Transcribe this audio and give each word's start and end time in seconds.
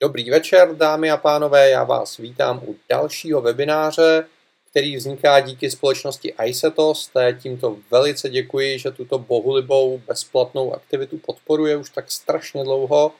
Dobrý 0.00 0.30
večer, 0.30 0.76
dámy 0.76 1.10
a 1.10 1.16
pánové, 1.16 1.70
já 1.70 1.84
vás 1.84 2.16
vítám 2.16 2.60
u 2.66 2.76
dalšího 2.88 3.40
webináře, 3.40 4.26
který 4.70 4.96
vzniká 4.96 5.40
díky 5.40 5.70
společnosti 5.70 6.34
iSetos. 6.44 7.10
Tímto 7.42 7.76
velice 7.90 8.28
děkuji, 8.28 8.78
že 8.78 8.90
tuto 8.90 9.18
bohulibou 9.18 9.98
bezplatnou 10.06 10.74
aktivitu 10.74 11.18
podporuje 11.18 11.76
už 11.76 11.90
tak 11.90 12.10
strašně 12.10 12.64
dlouho. 12.64 13.12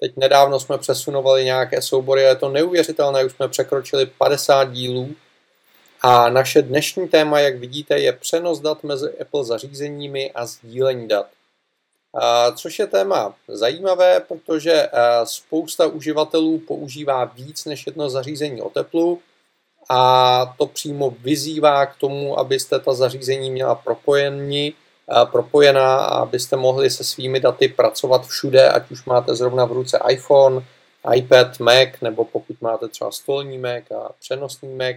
Teď 0.00 0.16
nedávno 0.16 0.60
jsme 0.60 0.78
přesunovali 0.78 1.44
nějaké 1.44 1.82
soubory 1.82 2.22
je 2.22 2.36
to 2.36 2.48
neuvěřitelné, 2.48 3.24
už 3.24 3.32
jsme 3.32 3.48
překročili 3.48 4.06
50 4.06 4.64
dílů. 4.64 5.14
A 6.02 6.30
naše 6.30 6.62
dnešní 6.62 7.08
téma, 7.08 7.40
jak 7.40 7.56
vidíte, 7.56 7.98
je 7.98 8.12
přenos 8.12 8.60
dat 8.60 8.84
mezi 8.84 9.18
Apple 9.20 9.44
zařízeními 9.44 10.32
a 10.32 10.46
sdílení 10.46 11.08
dat. 11.08 11.26
Což 12.54 12.78
je 12.78 12.86
téma 12.86 13.34
zajímavé, 13.48 14.20
protože 14.20 14.88
spousta 15.24 15.86
uživatelů 15.86 16.58
používá 16.58 17.24
víc 17.24 17.64
než 17.64 17.86
jedno 17.86 18.10
zařízení 18.10 18.62
o 18.62 18.70
teplu 18.70 19.20
a 19.90 20.54
to 20.58 20.66
přímo 20.66 21.10
vyzývá 21.10 21.86
k 21.86 21.96
tomu, 21.96 22.38
abyste 22.38 22.80
ta 22.80 22.94
zařízení 22.94 23.50
měla 23.50 23.74
propojení, 23.74 24.74
propojená 25.30 25.96
a 25.96 26.18
abyste 26.18 26.56
mohli 26.56 26.90
se 26.90 27.04
svými 27.04 27.40
daty 27.40 27.68
pracovat 27.68 28.26
všude, 28.26 28.68
ať 28.68 28.90
už 28.90 29.04
máte 29.04 29.34
zrovna 29.34 29.64
v 29.64 29.72
ruce 29.72 30.00
iPhone, 30.08 30.66
iPad, 31.14 31.60
Mac, 31.60 31.88
nebo 32.02 32.24
pokud 32.24 32.60
máte 32.60 32.88
třeba 32.88 33.10
stolní 33.10 33.58
Mac 33.58 33.90
a 33.90 34.12
přenosný 34.20 34.74
Mac, 34.74 34.96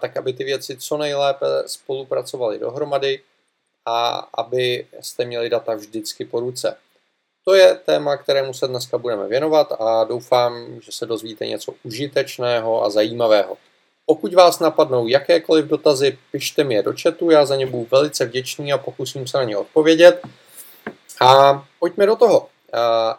tak 0.00 0.16
aby 0.16 0.32
ty 0.32 0.44
věci 0.44 0.76
co 0.76 0.96
nejlépe 0.96 1.46
spolupracovaly 1.66 2.58
dohromady 2.58 3.20
a 3.86 4.28
aby 4.34 4.86
jste 5.00 5.24
měli 5.24 5.50
data 5.50 5.74
vždycky 5.74 6.24
po 6.24 6.40
ruce. 6.40 6.76
To 7.44 7.54
je 7.54 7.74
téma, 7.74 8.16
kterému 8.16 8.54
se 8.54 8.68
dneska 8.68 8.98
budeme 8.98 9.28
věnovat 9.28 9.72
a 9.80 10.04
doufám, 10.04 10.80
že 10.80 10.92
se 10.92 11.06
dozvíte 11.06 11.46
něco 11.46 11.74
užitečného 11.82 12.84
a 12.84 12.90
zajímavého. 12.90 13.56
Pokud 14.06 14.34
vás 14.34 14.60
napadnou 14.60 15.08
jakékoliv 15.08 15.64
dotazy, 15.64 16.18
pište 16.32 16.64
mi 16.64 16.74
je 16.74 16.82
do 16.82 16.94
chatu, 17.02 17.30
já 17.30 17.46
za 17.46 17.56
ně 17.56 17.66
budu 17.66 17.86
velice 17.90 18.24
vděčný 18.24 18.72
a 18.72 18.78
pokusím 18.78 19.26
se 19.26 19.38
na 19.38 19.44
ně 19.44 19.56
odpovědět. 19.56 20.22
A 21.20 21.64
pojďme 21.78 22.06
do 22.06 22.16
toho. 22.16 22.48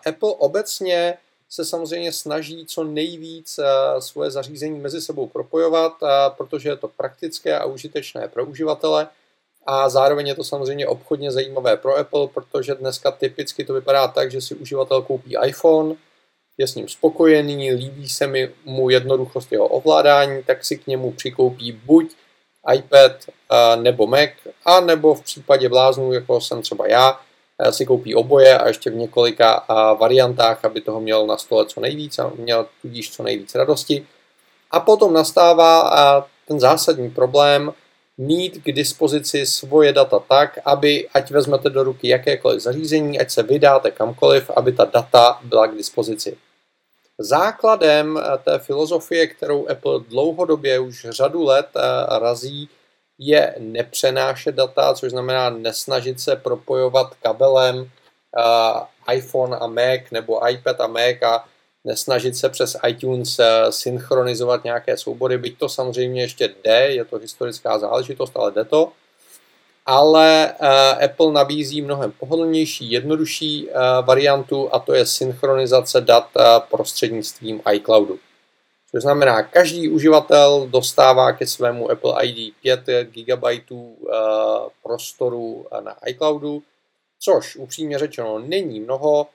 Apple 0.05 0.33
obecně 0.38 1.17
se 1.49 1.66
samozřejmě 1.66 2.11
snaží 2.11 2.66
co 2.66 2.83
nejvíc 2.83 3.59
svoje 3.99 4.31
zařízení 4.31 4.80
mezi 4.80 5.02
sebou 5.02 5.27
propojovat, 5.27 5.93
protože 6.38 6.69
je 6.69 6.75
to 6.75 6.88
praktické 6.88 7.59
a 7.59 7.66
užitečné 7.66 8.27
pro 8.27 8.45
uživatele 8.45 9.08
a 9.66 9.89
zároveň 9.89 10.27
je 10.27 10.35
to 10.35 10.44
samozřejmě 10.44 10.88
obchodně 10.88 11.31
zajímavé 11.31 11.77
pro 11.77 11.97
Apple, 11.97 12.27
protože 12.27 12.75
dneska 12.75 13.11
typicky 13.11 13.66
to 13.66 13.73
vypadá 13.73 14.08
tak, 14.08 14.31
že 14.31 14.41
si 14.41 14.55
uživatel 14.55 15.02
koupí 15.02 15.35
iPhone, 15.45 15.95
je 16.58 16.67
s 16.67 16.75
ním 16.75 16.88
spokojený, 16.88 17.71
líbí 17.71 18.09
se 18.09 18.27
mi 18.27 18.52
mu 18.66 18.89
jednoduchost 18.89 19.52
jeho 19.52 19.67
ovládání, 19.67 20.43
tak 20.43 20.66
si 20.66 20.77
k 20.77 20.88
němu 20.88 21.11
přikoupí 21.11 21.71
buď 21.71 22.11
iPad 22.75 23.11
nebo 23.75 24.08
Mac, 24.08 24.30
a 24.66 24.80
nebo 24.80 25.16
v 25.16 25.21
případě 25.21 25.69
bláznů, 25.69 26.13
jako 26.13 26.41
jsem 26.41 26.61
třeba 26.61 26.88
já, 26.88 27.19
si 27.69 27.86
koupí 27.86 28.16
oboje 28.16 28.58
a 28.58 28.67
ještě 28.67 28.89
v 28.89 28.95
několika 28.95 29.66
variantách, 29.99 30.66
aby 30.66 30.81
toho 30.81 31.02
měl 31.02 31.27
na 31.27 31.38
stole 31.38 31.66
co 31.66 31.81
nejvíc 31.81 32.19
a 32.19 32.31
měl 32.36 32.67
tudíž 32.81 33.11
co 33.11 33.23
nejvíc 33.23 33.55
radosti. 33.55 34.08
A 34.71 34.80
potom 34.80 35.13
nastává 35.13 35.91
ten 36.47 36.59
zásadní 36.59 37.09
problém, 37.09 37.73
mít 38.17 38.63
k 38.63 38.71
dispozici 38.71 39.45
svoje 39.45 39.94
data 39.94 40.19
tak, 40.19 40.59
aby 40.66 41.08
ať 41.13 41.31
vezmete 41.31 41.69
do 41.69 41.83
ruky 41.83 42.08
jakékoliv 42.08 42.61
zařízení, 42.61 43.19
ať 43.19 43.31
se 43.31 43.44
vydáte 43.44 43.91
kamkoliv, 43.91 44.49
aby 44.55 44.71
ta 44.71 44.85
data 44.85 45.39
byla 45.44 45.67
k 45.67 45.77
dispozici. 45.77 46.38
Základem 47.17 48.17
eh, 48.17 48.38
té 48.38 48.59
filozofie, 48.59 49.27
kterou 49.27 49.67
Apple 49.70 49.99
dlouhodobě 50.08 50.80
už 50.80 51.08
řadu 51.09 51.43
let 51.43 51.67
eh, 51.76 51.80
razí, 52.20 52.70
je 53.20 53.55
nepřenášet 53.59 54.55
data, 54.55 54.93
což 54.93 55.11
znamená 55.11 55.49
nesnažit 55.49 56.20
se 56.20 56.36
propojovat 56.36 57.15
kabelem 57.15 57.89
eh, 58.37 59.14
iPhone 59.15 59.58
a 59.58 59.67
Mac 59.67 60.02
nebo 60.11 60.49
iPad 60.49 60.82
a 60.82 60.87
Mac 60.87 61.21
a 61.23 61.45
nesnažit 61.85 62.35
se 62.35 62.49
přes 62.49 62.77
iTunes 62.87 63.39
eh, 63.39 63.71
synchronizovat 63.71 64.63
nějaké 64.63 64.97
soubory, 64.97 65.37
byť 65.37 65.57
to 65.57 65.69
samozřejmě 65.69 66.21
ještě 66.21 66.55
jde, 66.63 66.87
je 66.89 67.05
to 67.05 67.17
historická 67.17 67.79
záležitost, 67.79 68.31
ale 68.35 68.51
jde 68.51 68.65
to. 68.65 68.91
Ale 69.87 70.53
uh, 70.61 71.03
Apple 71.03 71.31
nabízí 71.31 71.81
mnohem 71.81 72.11
pohodlnější, 72.11 72.91
jednodušší 72.91 73.67
uh, 73.67 73.75
variantu 74.05 74.69
a 74.75 74.79
to 74.79 74.93
je 74.93 75.05
synchronizace 75.05 76.01
dat 76.01 76.27
prostřednictvím 76.71 77.61
iCloudu. 77.73 78.19
Což 78.91 79.02
znamená, 79.02 79.43
každý 79.43 79.89
uživatel 79.89 80.67
dostává 80.69 81.33
ke 81.33 81.47
svému 81.47 81.91
Apple 81.91 82.25
ID 82.25 82.53
5 82.61 83.09
GB 83.09 83.43
prostoru 84.83 85.65
na 85.79 85.95
iCloudu, 86.05 86.63
což 87.19 87.55
upřímně 87.55 87.99
řečeno 87.99 88.39
není 88.39 88.79
mnoho, 88.79 89.27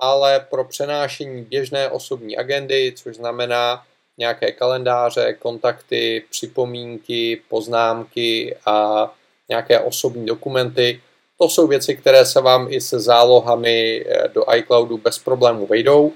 ale 0.00 0.40
pro 0.50 0.64
přenášení 0.64 1.42
běžné 1.42 1.90
osobní 1.90 2.36
agendy, 2.36 2.92
což 2.96 3.16
znamená 3.16 3.84
nějaké 4.18 4.52
kalendáře, 4.52 5.32
kontakty, 5.32 6.24
připomínky, 6.30 7.42
poznámky 7.48 8.56
a 8.66 9.08
nějaké 9.48 9.80
osobní 9.80 10.26
dokumenty. 10.26 11.00
To 11.38 11.48
jsou 11.48 11.66
věci, 11.66 11.96
které 11.96 12.26
se 12.26 12.40
vám 12.40 12.66
i 12.72 12.80
se 12.80 13.00
zálohami 13.00 14.04
eh, 14.06 14.28
do 14.28 14.44
iCloudu 14.54 14.98
bez 14.98 15.18
problémů 15.18 15.66
vejdou. 15.66 16.12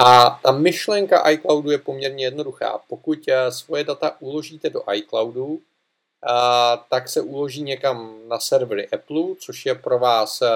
A 0.00 0.40
ta 0.42 0.52
myšlenka 0.52 1.30
iCloudu 1.30 1.70
je 1.70 1.78
poměrně 1.78 2.24
jednoduchá. 2.24 2.80
Pokud 2.88 3.18
eh, 3.28 3.52
svoje 3.52 3.84
data 3.84 4.16
uložíte 4.20 4.70
do 4.70 4.82
iCloudu, 4.94 5.60
tak 6.90 7.08
se 7.08 7.20
uloží 7.20 7.62
někam 7.62 8.18
na 8.28 8.38
servery 8.38 8.88
Apple, 8.88 9.22
což 9.38 9.66
je 9.66 9.74
pro 9.74 9.98
vás 9.98 10.42
eh, 10.42 10.48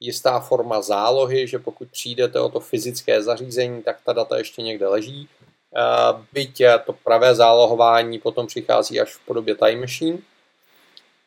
jistá 0.00 0.40
forma 0.40 0.82
zálohy, 0.82 1.46
že 1.46 1.58
pokud 1.58 1.88
přijdete 1.88 2.40
o 2.40 2.48
to 2.48 2.60
fyzické 2.60 3.22
zařízení, 3.22 3.82
tak 3.82 3.96
ta 4.04 4.12
data 4.12 4.38
ještě 4.38 4.62
někde 4.62 4.88
leží. 4.88 5.28
Byť 6.32 6.62
to 6.86 6.92
pravé 6.92 7.34
zálohování 7.34 8.18
potom 8.18 8.46
přichází 8.46 9.00
až 9.00 9.14
v 9.14 9.20
podobě 9.26 9.54
Time 9.54 9.80
Machine. 9.80 10.18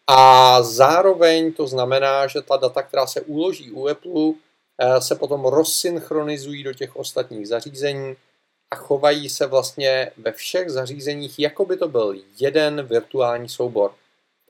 A 0.07 0.61
zároveň 0.63 1.53
to 1.53 1.67
znamená, 1.67 2.27
že 2.27 2.41
ta 2.41 2.57
data, 2.57 2.83
která 2.83 3.07
se 3.07 3.21
uloží 3.21 3.71
u 3.71 3.87
Apple, 3.87 4.33
eh, 4.77 5.01
se 5.01 5.15
potom 5.15 5.45
rozsynchronizují 5.45 6.63
do 6.63 6.73
těch 6.73 6.95
ostatních 6.95 7.47
zařízení 7.47 8.15
a 8.71 8.75
chovají 8.75 9.29
se 9.29 9.47
vlastně 9.47 10.11
ve 10.17 10.31
všech 10.31 10.69
zařízeních, 10.69 11.39
jako 11.39 11.65
by 11.65 11.77
to 11.77 11.88
byl 11.88 12.15
jeden 12.39 12.83
virtuální 12.83 13.49
soubor. 13.49 13.93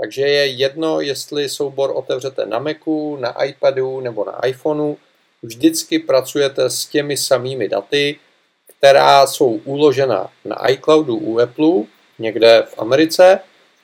Takže 0.02 0.22
je 0.22 0.48
jedno, 0.48 1.02
jestli 1.02 1.50
soubor 1.50 1.92
otevřete 1.96 2.46
na 2.46 2.60
Macu, 2.60 3.16
na 3.16 3.44
iPadu 3.44 4.00
nebo 4.00 4.26
na 4.26 4.46
iPhoneu, 4.46 4.98
vždycky 5.42 6.00
pracujete 6.00 6.70
s 6.70 6.86
těmi 6.86 7.18
samými 7.18 7.70
daty, 7.70 8.20
která 8.78 9.28
jsou 9.28 9.48
uložena 9.66 10.32
na 10.46 10.70
iCloudu 10.70 11.18
u 11.18 11.40
Apple, 11.40 11.84
někde 12.20 12.64
v 12.68 12.80
Americe, 12.80 13.40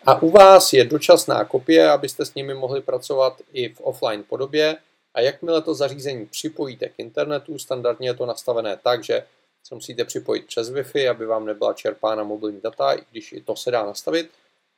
a 0.06 0.22
u 0.22 0.30
vás 0.30 0.74
je 0.74 0.86
dočasná 0.86 1.46
kopie, 1.46 1.90
abyste 1.90 2.26
s 2.26 2.34
nimi 2.34 2.54
mohli 2.54 2.82
pracovat 2.82 3.42
i 3.54 3.70
v 3.70 3.82
offline 3.82 4.24
podobě. 4.24 4.78
A 5.14 5.22
jakmile 5.22 5.62
to 5.62 5.76
zařízení 5.76 6.26
připojíte 6.26 6.90
k 6.90 6.94
internetu, 6.98 7.60
standardně 7.60 8.10
je 8.10 8.14
to 8.14 8.26
nastavené 8.26 8.78
tak, 8.84 9.04
že 9.04 9.24
se 9.64 9.76
musíte 9.76 10.06
připojit 10.06 10.46
přes 10.46 10.72
Wi-Fi, 10.72 11.10
aby 11.10 11.26
vám 11.26 11.46
nebyla 11.46 11.74
čerpána 11.74 12.24
mobilní 12.24 12.62
data, 12.62 12.94
i 12.94 13.02
když 13.12 13.32
i 13.32 13.42
to 13.42 13.56
se 13.56 13.72
dá 13.72 13.86
nastavit. 13.86 14.30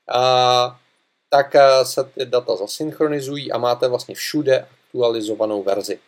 A 0.09 0.79
tak 1.29 1.55
eh, 1.55 1.85
se 1.85 2.03
ty 2.03 2.25
data 2.25 2.55
zasynchronizují 2.55 3.51
a 3.51 3.57
máte 3.57 3.87
vlastně 3.87 4.15
všude 4.15 4.67
aktualizovanou 4.87 5.63
verzi. 5.63 5.99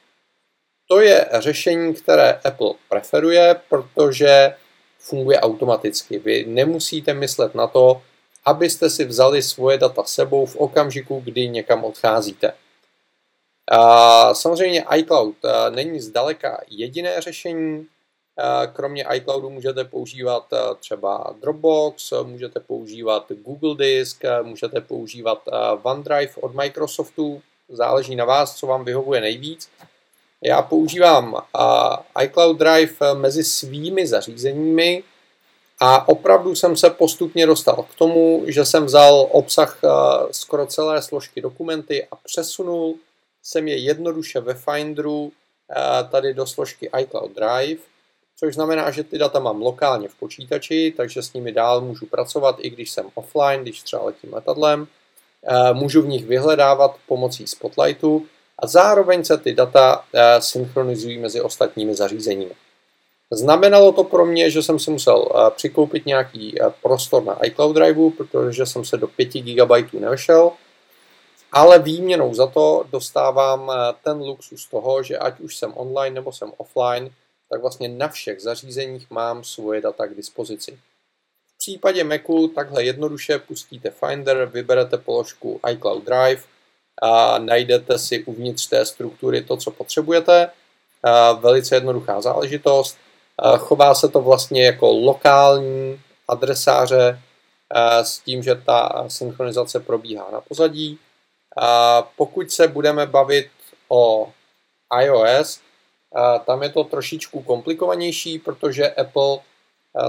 To 0.88 1.01
je 1.01 1.30
řešení, 1.40 1.94
které 1.94 2.34
Apple 2.34 2.74
preferuje, 2.90 3.56
protože 3.69 4.56
funguje 5.00 5.40
automaticky. 5.40 6.19
Vy 6.19 6.45
nemusíte 6.45 7.13
myslet 7.13 7.56
na 7.56 7.68
to, 7.68 8.01
abyste 8.45 8.90
si 8.90 9.06
vzali 9.06 9.42
svoje 9.42 9.78
data 9.78 10.04
sebou 10.04 10.45
v 10.45 10.56
okamžiku, 10.56 11.22
kdy 11.25 11.48
někam 11.48 11.84
odcházíte. 11.84 12.54
Samozřejmě 14.34 14.86
iCloud 14.95 15.36
eh, 15.45 15.72
není 15.72 16.00
zdaleka 16.00 16.62
jediné 16.69 17.22
řešení. 17.22 17.88
Kromě 18.74 19.06
iCloudu 19.14 19.50
můžete 19.50 19.84
používat 19.84 20.54
eh, 20.54 20.58
třeba 20.80 21.36
Dropbox, 21.42 22.14
můžete 22.24 22.60
používat 22.60 23.26
Google 23.30 23.76
Disk, 23.76 24.24
můžete 24.44 24.82
používat 24.82 25.42
eh, 25.48 25.52
OneDrive 25.84 26.32
od 26.42 26.56
Microsoftu, 26.56 27.42
záleží 27.70 28.16
na 28.16 28.26
vás, 28.26 28.56
co 28.56 28.68
vám 28.68 28.86
vyhovuje 28.86 29.22
nejvíc. 29.22 29.70
Já 30.44 30.62
používám 30.62 31.36
eh, 31.38 32.24
iCloud 32.24 32.58
Drive 32.58 33.14
mezi 33.14 33.44
svými 33.44 34.08
zařízeními 34.08 35.04
a 35.80 36.08
opravdu 36.08 36.56
jsem 36.56 36.78
se 36.78 36.90
postupně 36.90 37.46
dostal 37.46 37.86
k 37.92 37.96
tomu, 37.96 38.44
že 38.48 38.66
jsem 38.66 38.86
vzal 38.86 39.28
obsah 39.32 39.82
skoro 40.32 40.66
celé 40.66 41.02
složky 41.02 41.42
dokumenty 41.42 42.08
a 42.12 42.16
přesunul. 42.16 42.96
Jsem 43.44 43.68
je 43.68 43.78
jednoduše 43.78 44.40
ve 44.40 44.54
Finderu 44.54 45.32
tady 46.12 46.34
do 46.34 46.48
složky 46.48 46.90
iCloud 47.00 47.32
Drive 47.32 47.91
což 48.44 48.56
znamená, 48.56 48.92
že 48.92 49.04
ty 49.04 49.18
data 49.18 49.40
mám 49.40 49.62
lokálně 49.62 50.08
v 50.08 50.16
počítači, 50.16 50.94
takže 50.98 51.22
s 51.22 51.34
nimi 51.34 51.52
dál 51.52 51.82
můžu 51.82 52.06
pracovat, 52.06 52.56
i 52.60 52.70
když 52.70 52.92
jsem 52.92 53.06
offline, 53.14 53.62
když 53.62 53.82
třeba 53.82 54.04
letím 54.04 54.34
letadlem. 54.34 54.88
Eh, 55.48 55.74
můžu 55.74 56.02
v 56.02 56.08
nich 56.08 56.26
vyhledávat 56.26 56.96
pomocí 57.08 57.48
Spotlightu 57.48 58.26
a 58.60 58.68
zároveň 58.68 59.24
se 59.24 59.38
ty 59.38 59.54
data 59.54 60.04
eh, 60.14 60.42
synchronizují 60.42 61.18
mezi 61.18 61.42
ostatními 61.42 61.96
zařízeními. 61.96 62.52
Znamenalo 63.32 63.92
to 63.92 64.04
pro 64.04 64.26
mě, 64.26 64.52
že 64.52 64.64
jsem 64.64 64.80
si 64.80 64.92
musel 64.92 65.26
eh, 65.30 65.52
přikoupit 65.56 66.06
nějaký 66.06 66.56
prostor 66.82 67.24
na 67.24 67.46
iCloud 67.46 67.76
Drive, 67.76 68.12
protože 68.18 68.66
jsem 68.66 68.86
se 68.86 68.98
do 68.98 69.08
5 69.08 69.30
GB 69.30 69.94
nevešel, 69.94 70.52
ale 71.52 71.80
výměnou 71.80 72.34
za 72.34 72.48
to 72.48 72.86
dostávám 72.92 73.72
ten 74.04 74.18
luxus 74.18 74.68
toho, 74.68 75.04
že 75.04 75.18
ať 75.18 75.40
už 75.40 75.56
jsem 75.56 75.74
online 75.76 76.16
nebo 76.16 76.32
jsem 76.32 76.52
offline, 76.58 77.10
tak 77.51 77.62
vlastně 77.62 77.89
na 77.89 78.07
všech 78.07 78.42
zařízeních 78.42 79.12
mám 79.12 79.44
svoje 79.44 79.81
data 79.81 80.07
k 80.07 80.15
dispozici. 80.15 80.80
V 81.48 81.57
případě 81.57 82.03
Macu 82.03 82.48
takhle 82.48 82.83
jednoduše 82.83 83.39
pustíte 83.39 83.92
Finder, 83.92 84.45
vyberete 84.45 84.98
položku 84.98 85.59
iCloud 85.71 86.03
Drive 86.03 86.42
a 87.01 87.38
najdete 87.38 88.00
si 88.00 88.24
uvnitř 88.24 88.68
té 88.68 88.86
struktury 88.86 89.44
to, 89.44 89.57
co 89.57 89.71
potřebujete. 89.71 90.50
Velice 91.39 91.75
jednoduchá 91.75 92.21
záležitost. 92.21 92.98
Chová 93.57 93.95
se 93.95 94.09
to 94.09 94.21
vlastně 94.21 94.65
jako 94.65 94.92
lokální 94.92 96.01
adresáře 96.27 97.19
s 98.01 98.19
tím, 98.19 98.44
že 98.44 98.56
ta 98.56 99.06
synchronizace 99.07 99.80
probíhá 99.80 100.31
na 100.31 100.42
pozadí. 100.42 101.00
Pokud 102.15 102.51
se 102.51 102.68
budeme 102.68 103.06
bavit 103.06 103.50
o 103.89 104.31
iOS, 105.01 105.62
tam 106.46 106.63
je 106.63 106.69
to 106.69 106.84
trošičku 106.84 107.42
komplikovanější, 107.42 108.40
protože 108.40 108.90
Apple 108.90 109.40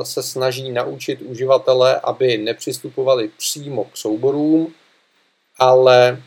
se 0.02 0.22
snaží 0.22 0.72
naučit 0.72 1.22
uživatele, 1.22 2.00
aby 2.00 2.38
nepřistupovali 2.38 3.28
přímo 3.28 3.84
k 3.84 3.96
souborům, 3.96 4.74
ale 5.58 6.22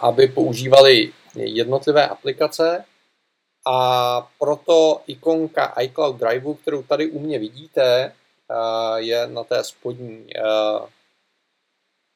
aby 0.00 0.28
používali 0.28 1.12
jednotlivé 1.34 2.08
aplikace. 2.08 2.84
A 3.66 4.28
proto 4.38 5.00
ikonka 5.06 5.74
iCloud 5.80 6.16
Drive, 6.16 6.54
kterou 6.54 6.82
tady 6.82 7.10
u 7.10 7.18
mě 7.18 7.38
vidíte, 7.38 8.12
je 8.96 9.26
na 9.26 9.44
té 9.44 9.64
spodní, 9.64 10.26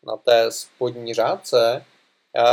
na 0.06 0.16
té 0.24 0.52
spodní 0.52 1.14
řádce, 1.14 1.84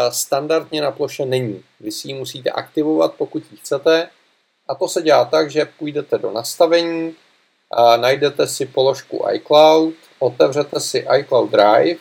standardně 0.10 0.82
na 0.82 0.92
ploše 0.92 1.26
není. 1.26 1.64
Vy 1.80 1.92
si 1.92 2.08
ji 2.08 2.14
musíte 2.14 2.50
aktivovat, 2.50 3.14
pokud 3.14 3.44
ji 3.52 3.58
chcete. 3.58 4.10
A 4.68 4.76
to 4.76 4.88
se 4.88 5.02
dělá 5.02 5.26
tak, 5.26 5.52
že 5.52 5.66
půjdete 5.66 6.18
do 6.18 6.32
nastavení, 6.32 7.16
a 7.72 7.98
najdete 7.98 8.48
si 8.48 8.66
položku 8.66 9.26
iCloud, 9.34 9.94
otevřete 10.20 10.80
si 10.80 11.06
iCloud 11.20 11.52
Drive 11.52 12.00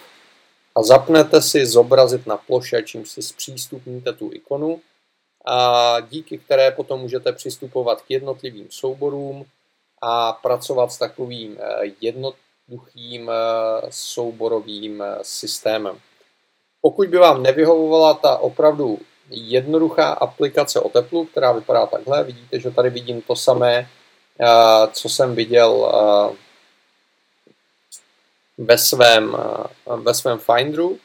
a 0.75 0.83
zapnete 0.83 1.43
si 1.43 1.67
zobrazit 1.67 2.27
na 2.27 2.37
ploše, 2.37 2.83
čím 2.83 3.07
si 3.07 3.23
zpřístupníte 3.23 4.13
tu 4.13 4.31
ikonu, 4.33 4.81
a 5.47 5.97
díky 6.01 6.39
které 6.39 6.71
potom 6.71 7.01
můžete 7.01 7.33
přistupovat 7.33 8.03
k 8.03 8.11
jednotlivým 8.11 8.67
souborům 8.71 9.45
a 10.03 10.33
pracovat 10.33 10.93
s 10.93 10.99
takovým 10.99 11.59
eh, 11.61 11.93
jednoduchým 12.01 13.31
eh, 13.31 13.87
souborovým 13.91 15.03
eh, 15.03 15.19
systémem. 15.23 15.99
Pokud 16.85 17.09
by 17.09 17.19
vám 17.19 17.43
nevyhovovala 17.43 18.15
ta 18.15 18.37
opravdu 18.37 18.99
jednoduchá 19.31 20.09
aplikace 20.09 20.81
o 20.81 20.89
teplu, 20.89 21.25
která 21.25 21.53
vypadá 21.53 21.87
takhle, 21.87 22.25
vidíte, 22.25 22.61
že 22.61 22.71
tady 22.71 22.91
vidím 22.91 23.23
to 23.23 23.37
samé, 23.37 23.89
eh, 24.41 24.47
co 24.93 25.09
jsem 25.09 25.35
viděl 25.35 25.93
eh, 25.95 26.37
ve 28.59 28.79
svém, 28.79 29.37
eh, 29.39 29.97
ve 29.97 30.15
svém 30.15 30.39
Finderu, 30.39 30.99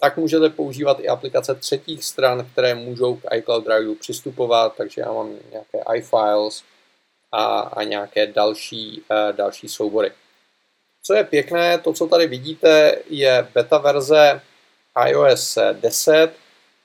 tak 0.00 0.16
můžete 0.16 0.48
používat 0.48 1.00
i 1.00 1.08
aplikace 1.08 1.54
třetích 1.54 2.04
stran, 2.04 2.46
které 2.52 2.74
můžou 2.74 3.16
k 3.16 3.34
iCloud 3.34 3.64
Drive 3.64 3.94
přistupovat, 3.94 4.74
takže 4.76 5.00
já 5.00 5.12
mám 5.12 5.30
nějaké 5.50 5.78
iFiles 5.94 6.62
a, 7.32 7.60
a 7.60 7.82
nějaké 7.82 8.26
další, 8.26 9.02
další 9.32 9.68
soubory. 9.68 10.12
Co 11.02 11.14
je 11.14 11.24
pěkné, 11.24 11.78
to, 11.78 11.92
co 11.92 12.06
tady 12.06 12.26
vidíte, 12.26 12.98
je 13.10 13.48
beta 13.54 13.78
verze 13.78 14.40
iOS 15.06 15.58
10, 15.72 16.30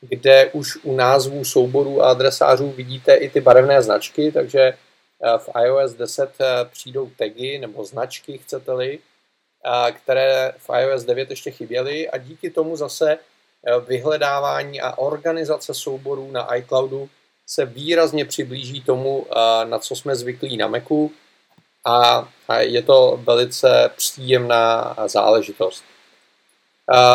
kde 0.09 0.49
už 0.53 0.77
u 0.83 0.95
názvů 0.95 1.45
souborů 1.45 2.01
a 2.01 2.09
adresářů 2.09 2.71
vidíte 2.71 3.15
i 3.15 3.29
ty 3.29 3.41
barevné 3.41 3.81
značky, 3.81 4.31
takže 4.31 4.59
eh, 4.61 5.37
v 5.37 5.49
iOS 5.65 5.93
10 5.93 6.29
eh, 6.39 6.45
přijdou 6.71 7.09
tagy 7.17 7.57
nebo 7.57 7.85
značky, 7.85 8.37
chcete-li, 8.37 8.99
eh, 9.65 9.91
které 9.91 10.53
v 10.57 10.69
iOS 10.81 11.03
9 11.03 11.29
ještě 11.29 11.51
chyběly 11.51 12.09
a 12.09 12.17
díky 12.17 12.49
tomu 12.49 12.75
zase 12.75 13.17
vyhledávání 13.87 14.81
a 14.81 14.97
organizace 14.97 15.73
souborů 15.73 16.31
na 16.31 16.55
iCloudu 16.55 17.09
se 17.47 17.65
výrazně 17.65 18.25
přiblíží 18.25 18.81
tomu, 18.81 19.27
na 19.63 19.79
co 19.79 19.95
jsme 19.95 20.15
zvyklí 20.15 20.57
na 20.57 20.67
Macu 20.67 21.11
a 21.85 22.27
je 22.59 22.81
to 22.81 23.19
velice 23.23 23.91
příjemná 23.95 24.95
záležitost. 25.07 25.83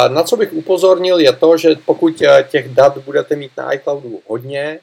Na 0.09 0.23
co 0.23 0.37
bych 0.37 0.53
upozornil 0.53 1.19
je 1.19 1.33
to, 1.33 1.57
že 1.57 1.69
pokud 1.85 2.23
eh, 2.23 2.49
těch 2.51 2.69
dat 2.69 2.99
budete 2.99 3.37
mít 3.37 3.53
na 3.57 3.73
iCloudu 3.73 4.23
hodně, 4.27 4.81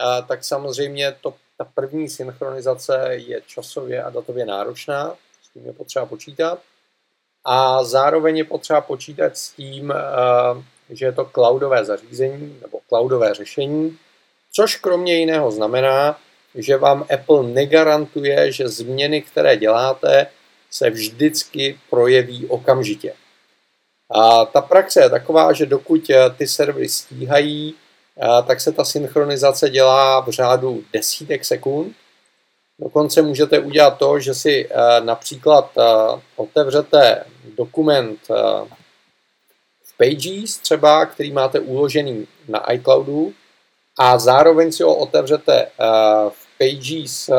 eh, 0.00 0.22
tak 0.28 0.44
samozřejmě 0.44 1.16
to, 1.20 1.34
ta 1.58 1.64
první 1.74 2.08
synchronizace 2.08 3.08
je 3.10 3.40
časově 3.46 4.02
a 4.02 4.10
datově 4.10 4.46
náročná, 4.46 5.14
s 5.42 5.48
tím 5.48 5.66
je 5.66 5.72
potřeba 5.72 6.06
počítat. 6.06 6.58
A 7.44 7.84
zároveň 7.84 8.36
je 8.36 8.44
potřeba 8.44 8.80
počítat 8.80 9.36
s 9.36 9.50
tím, 9.50 9.92
eh, 9.92 10.62
že 10.90 11.06
je 11.06 11.12
to 11.12 11.24
cloudové 11.24 11.84
zařízení 11.84 12.58
nebo 12.62 12.80
cloudové 12.88 13.34
řešení, 13.34 13.98
což 14.52 14.76
kromě 14.76 15.18
jiného 15.18 15.50
znamená, 15.50 16.18
že 16.54 16.76
vám 16.76 17.06
Apple 17.14 17.42
negarantuje, 17.42 18.52
že 18.52 18.68
změny, 18.68 19.22
které 19.22 19.56
děláte, 19.56 20.26
se 20.70 20.90
vždycky 20.90 21.78
projeví 21.90 22.46
okamžitě. 22.46 23.14
A 24.14 24.44
ta 24.44 24.60
praxe 24.60 25.00
je 25.00 25.10
taková, 25.10 25.52
že 25.52 25.66
dokud 25.66 26.10
eh, 26.10 26.30
ty 26.30 26.46
servery 26.46 26.88
stíhají, 26.88 27.74
eh, 27.74 28.42
tak 28.46 28.60
se 28.60 28.72
ta 28.72 28.84
synchronizace 28.84 29.70
dělá 29.70 30.20
v 30.20 30.30
řádu 30.30 30.84
desítek 30.92 31.44
sekund. 31.44 31.96
Dokonce 32.78 33.22
můžete 33.22 33.58
udělat 33.58 33.98
to, 33.98 34.20
že 34.20 34.34
si 34.34 34.68
eh, 34.70 35.00
například 35.00 35.70
otevřete 36.36 37.24
dokument 37.56 38.20
v 39.84 39.96
Pages 39.96 40.58
třeba, 40.58 41.06
který 41.06 41.32
máte 41.32 41.60
uložený 41.60 42.26
na 42.48 42.72
iCloudu 42.72 43.32
a 43.98 44.18
zároveň 44.18 44.72
si 44.72 44.82
ho 44.82 44.96
otevřete 44.96 45.68
v 46.28 46.46
Pages 46.58 47.30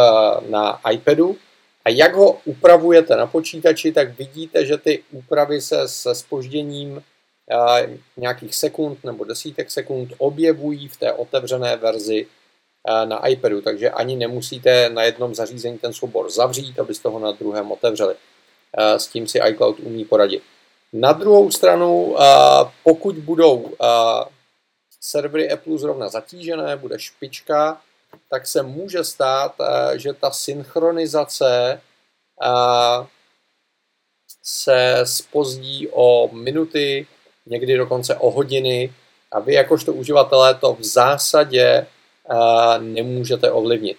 na 0.49 0.79
iPadu 0.91 1.37
a 1.85 1.89
jak 1.89 2.15
ho 2.15 2.39
upravujete 2.45 3.15
na 3.15 3.27
počítači, 3.27 3.91
tak 3.91 4.17
vidíte, 4.17 4.65
že 4.65 4.77
ty 4.77 5.03
úpravy 5.11 5.61
se 5.61 5.87
se 5.87 6.15
spožděním 6.15 7.03
nějakých 8.17 8.55
sekund 8.55 9.03
nebo 9.03 9.23
desítek 9.23 9.71
sekund 9.71 10.13
objevují 10.17 10.87
v 10.87 10.97
té 10.97 11.13
otevřené 11.13 11.75
verzi 11.75 12.27
na 13.05 13.27
iPadu, 13.27 13.61
takže 13.61 13.89
ani 13.89 14.15
nemusíte 14.15 14.89
na 14.89 15.03
jednom 15.03 15.35
zařízení 15.35 15.77
ten 15.77 15.93
soubor 15.93 16.31
zavřít, 16.31 16.79
abyste 16.79 17.09
ho 17.09 17.19
na 17.19 17.31
druhém 17.31 17.71
otevřeli. 17.71 18.15
S 18.77 19.07
tím 19.07 19.27
si 19.27 19.39
iCloud 19.49 19.79
umí 19.79 20.05
poradit. 20.05 20.43
Na 20.93 21.11
druhou 21.11 21.51
stranu, 21.51 22.15
pokud 22.83 23.15
budou 23.15 23.71
servery 25.01 25.51
Apple 25.51 25.77
zrovna 25.77 26.09
zatížené, 26.09 26.77
bude 26.77 26.99
špička, 26.99 27.81
tak 28.29 28.47
se 28.47 28.63
může 28.63 29.03
stát, 29.03 29.55
eh, 29.59 29.99
že 29.99 30.13
ta 30.13 30.31
synchronizace 30.31 31.81
eh, 32.43 33.07
se 34.43 35.01
spozdí 35.03 35.87
o 35.91 36.29
minuty, 36.33 37.07
někdy 37.45 37.77
dokonce 37.77 38.15
o 38.15 38.31
hodiny 38.31 38.93
a 39.31 39.39
vy 39.39 39.53
jakožto 39.53 39.93
uživatelé 39.93 40.55
to 40.55 40.73
v 40.73 40.83
zásadě 40.83 41.65
eh, 41.65 42.79
nemůžete 42.79 43.51
ovlivnit. 43.51 43.97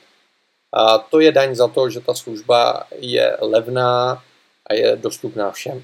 A 0.73 0.99
to 0.99 1.21
je 1.21 1.33
daň 1.33 1.55
za 1.55 1.69
to, 1.69 1.91
že 1.91 2.01
ta 2.01 2.15
služba 2.15 2.87
je 2.99 3.37
levná 3.41 4.23
a 4.67 4.75
je 4.75 4.97
dostupná 4.97 5.51
všem. 5.51 5.83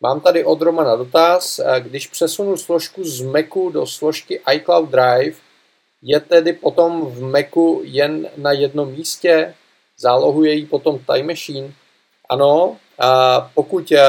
Mám 0.00 0.20
tady 0.20 0.44
od 0.44 0.62
Romana 0.62 0.96
dotaz. 0.96 1.60
Když 1.78 2.06
přesunu 2.06 2.56
složku 2.56 3.04
z 3.04 3.22
Macu 3.22 3.70
do 3.70 3.86
složky 3.86 4.40
iCloud 4.52 4.90
Drive, 4.90 5.36
je 6.02 6.20
tedy 6.20 6.52
potom 6.52 7.06
v 7.06 7.22
Macu 7.22 7.80
jen 7.84 8.28
na 8.36 8.52
jednom 8.52 8.92
místě, 8.92 9.54
zálohuje 9.98 10.52
ji 10.52 10.66
potom 10.66 10.98
Time 10.98 11.26
Machine. 11.26 11.72
Ano, 12.28 12.76
a 12.98 13.40
pokud 13.54 13.92
eh, 13.92 14.00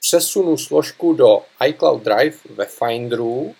přesunu 0.00 0.56
složku 0.56 1.12
do 1.12 1.42
iCloud 1.66 2.02
Drive 2.02 2.36
ve 2.54 2.64
Finderu, 2.64 3.54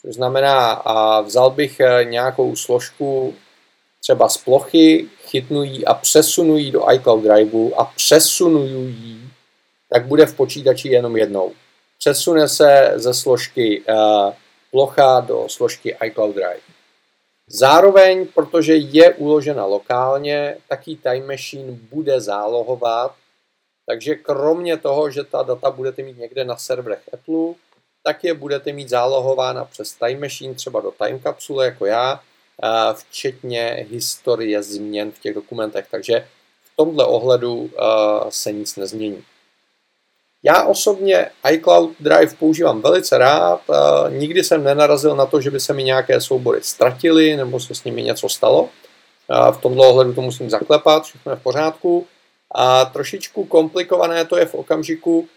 což 0.00 0.14
znamená, 0.14 0.72
a 0.72 1.20
vzal 1.20 1.50
bych 1.50 1.80
eh, 1.80 2.04
nějakou 2.04 2.56
složku 2.56 3.34
třeba 4.02 4.28
z 4.28 4.36
plochy, 4.36 5.08
chytnují 5.22 5.84
a 5.84 5.94
přesunují 5.94 6.70
do 6.70 6.92
iCloud 6.92 7.24
Driveu 7.24 7.72
a 7.76 7.84
přesunují, 7.84 9.30
tak 9.92 10.06
bude 10.06 10.26
v 10.26 10.34
počítači 10.34 10.88
jenom 10.88 11.16
jednou. 11.16 11.52
Přesune 11.98 12.48
se 12.48 12.92
ze 12.96 13.14
složky 13.14 13.82
uh, 13.88 14.32
plocha 14.70 15.20
do 15.20 15.48
složky 15.48 15.96
iCloud 16.04 16.34
Drive. 16.34 16.60
Zároveň, 17.48 18.26
protože 18.34 18.76
je 18.76 19.14
uložena 19.14 19.64
lokálně, 19.64 20.56
taky 20.68 20.96
Time 20.96 21.26
Machine 21.26 21.72
bude 21.72 22.20
zálohovat, 22.20 23.14
takže 23.86 24.14
kromě 24.14 24.76
toho, 24.76 25.10
že 25.10 25.24
ta 25.24 25.42
data 25.42 25.70
budete 25.70 26.02
mít 26.02 26.18
někde 26.18 26.44
na 26.44 26.56
serverech 26.56 27.02
Apple, 27.12 27.54
tak 28.02 28.24
je 28.24 28.34
budete 28.34 28.72
mít 28.72 28.88
zálohována 28.88 29.64
přes 29.64 29.92
Time 29.92 30.20
Machine, 30.20 30.54
třeba 30.54 30.80
do 30.80 30.90
Time 30.90 31.20
Capsule 31.20 31.64
jako 31.64 31.86
já, 31.86 32.20
včetně 32.94 33.86
historie 33.90 34.62
změn 34.62 35.12
v 35.12 35.18
těch 35.18 35.34
dokumentech. 35.34 35.86
Takže 35.90 36.28
v 36.64 36.76
tomhle 36.76 37.04
ohledu 37.04 37.70
se 38.28 38.52
nic 38.52 38.76
nezmění. 38.76 39.24
Já 40.42 40.64
osobně 40.64 41.30
iCloud 41.50 41.90
Drive 42.00 42.34
používám 42.38 42.82
velice 42.82 43.18
rád. 43.18 43.60
Nikdy 44.08 44.44
jsem 44.44 44.64
nenarazil 44.64 45.16
na 45.16 45.26
to, 45.26 45.40
že 45.40 45.50
by 45.50 45.60
se 45.60 45.72
mi 45.72 45.84
nějaké 45.84 46.20
soubory 46.20 46.60
ztratily 46.62 47.36
nebo 47.36 47.60
se 47.60 47.74
s 47.74 47.84
nimi 47.84 48.02
něco 48.02 48.28
stalo. 48.28 48.68
V 49.52 49.56
tomhle 49.60 49.86
ohledu 49.86 50.14
to 50.14 50.20
musím 50.20 50.50
zaklepat, 50.50 51.04
všechno 51.04 51.32
je 51.32 51.36
v 51.36 51.42
pořádku. 51.42 52.06
A 52.54 52.84
trošičku 52.84 53.44
komplikované 53.44 54.24
to 54.24 54.36
je 54.36 54.46
v 54.46 54.54
okamžiku, 54.54 55.28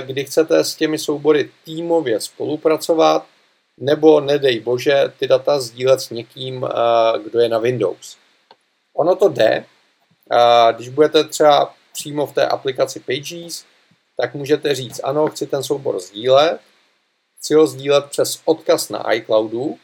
kdy 0.00 0.24
chcete 0.24 0.64
s 0.64 0.74
těmi 0.74 0.98
soubory 0.98 1.50
týmově 1.64 2.20
spolupracovat, 2.20 3.26
nebo 3.78 4.20
nedej 4.20 4.60
bože 4.60 5.12
ty 5.18 5.26
data 5.26 5.60
sdílet 5.60 6.00
s 6.00 6.10
někým, 6.10 6.66
kdo 7.24 7.40
je 7.40 7.48
na 7.48 7.58
Windows. 7.58 8.16
Ono 8.96 9.16
to 9.16 9.28
jde, 9.28 9.64
když 10.76 10.88
budete 10.88 11.24
třeba 11.24 11.74
přímo 11.92 12.26
v 12.26 12.32
té 12.32 12.46
aplikaci 12.46 13.00
Pages, 13.00 13.64
tak 14.16 14.34
můžete 14.34 14.74
říct, 14.74 15.00
ano, 15.04 15.28
chci 15.28 15.46
ten 15.46 15.62
soubor 15.62 16.00
sdílet, 16.00 16.60
chci 17.38 17.54
ho 17.54 17.66
sdílet 17.66 18.04
přes 18.04 18.40
odkaz 18.44 18.88
na 18.88 19.12
iCloudu. 19.12 19.78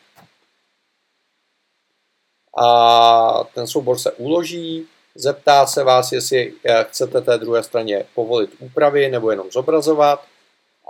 A 2.59 3.45
ten 3.55 3.67
soubor 3.67 3.99
se 3.99 4.13
uloží, 4.13 4.87
zeptá 5.15 5.67
se 5.67 5.85
vás, 5.85 6.13
jestli 6.13 6.55
chcete 6.83 7.21
té 7.21 7.39
druhé 7.39 7.63
straně 7.63 8.05
povolit 8.15 8.51
úpravy 8.61 9.11
nebo 9.11 9.31
jenom 9.31 9.51
zobrazovat. 9.51 10.25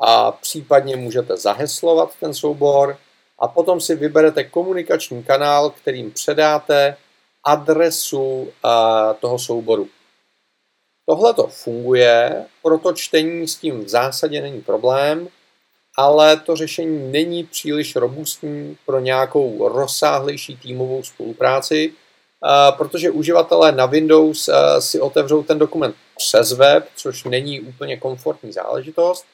A 0.02 0.32
případně 0.32 0.96
můžete 0.96 1.36
zaheslovat 1.36 2.10
ten 2.20 2.34
soubor. 2.34 2.98
A 3.38 3.48
potom 3.48 3.80
si 3.80 3.94
vyberete 3.94 4.44
komunikační 4.44 5.24
kanál, 5.24 5.70
kterým 5.70 6.10
předáte 6.10 6.96
adresu 7.44 8.48
eh, 8.48 8.68
toho 9.20 9.38
souboru. 9.38 9.88
Tohle 11.06 11.34
to 11.34 11.46
funguje, 11.46 12.44
proto 12.62 12.92
čtení 12.92 13.48
s 13.48 13.56
tím 13.56 13.84
v 13.84 13.88
zásadě 13.88 14.42
není 14.42 14.60
problém, 14.60 15.28
ale 15.96 16.36
to 16.36 16.56
řešení 16.56 17.12
není 17.12 17.44
příliš 17.44 17.96
robustní 17.96 18.76
pro 18.86 19.00
nějakou 19.00 19.68
rozsáhlejší 19.68 20.56
týmovou 20.56 21.02
spolupráci, 21.02 21.92
protože 22.76 23.10
uživatelé 23.10 23.72
na 23.72 23.86
Windows 23.86 24.50
si 24.78 25.00
otevřou 25.00 25.42
ten 25.42 25.58
dokument 25.58 25.96
přes 26.16 26.52
web, 26.52 26.88
což 26.96 27.24
není 27.24 27.60
úplně 27.60 27.96
komfortní 27.96 28.52
záležitost. 28.52 29.24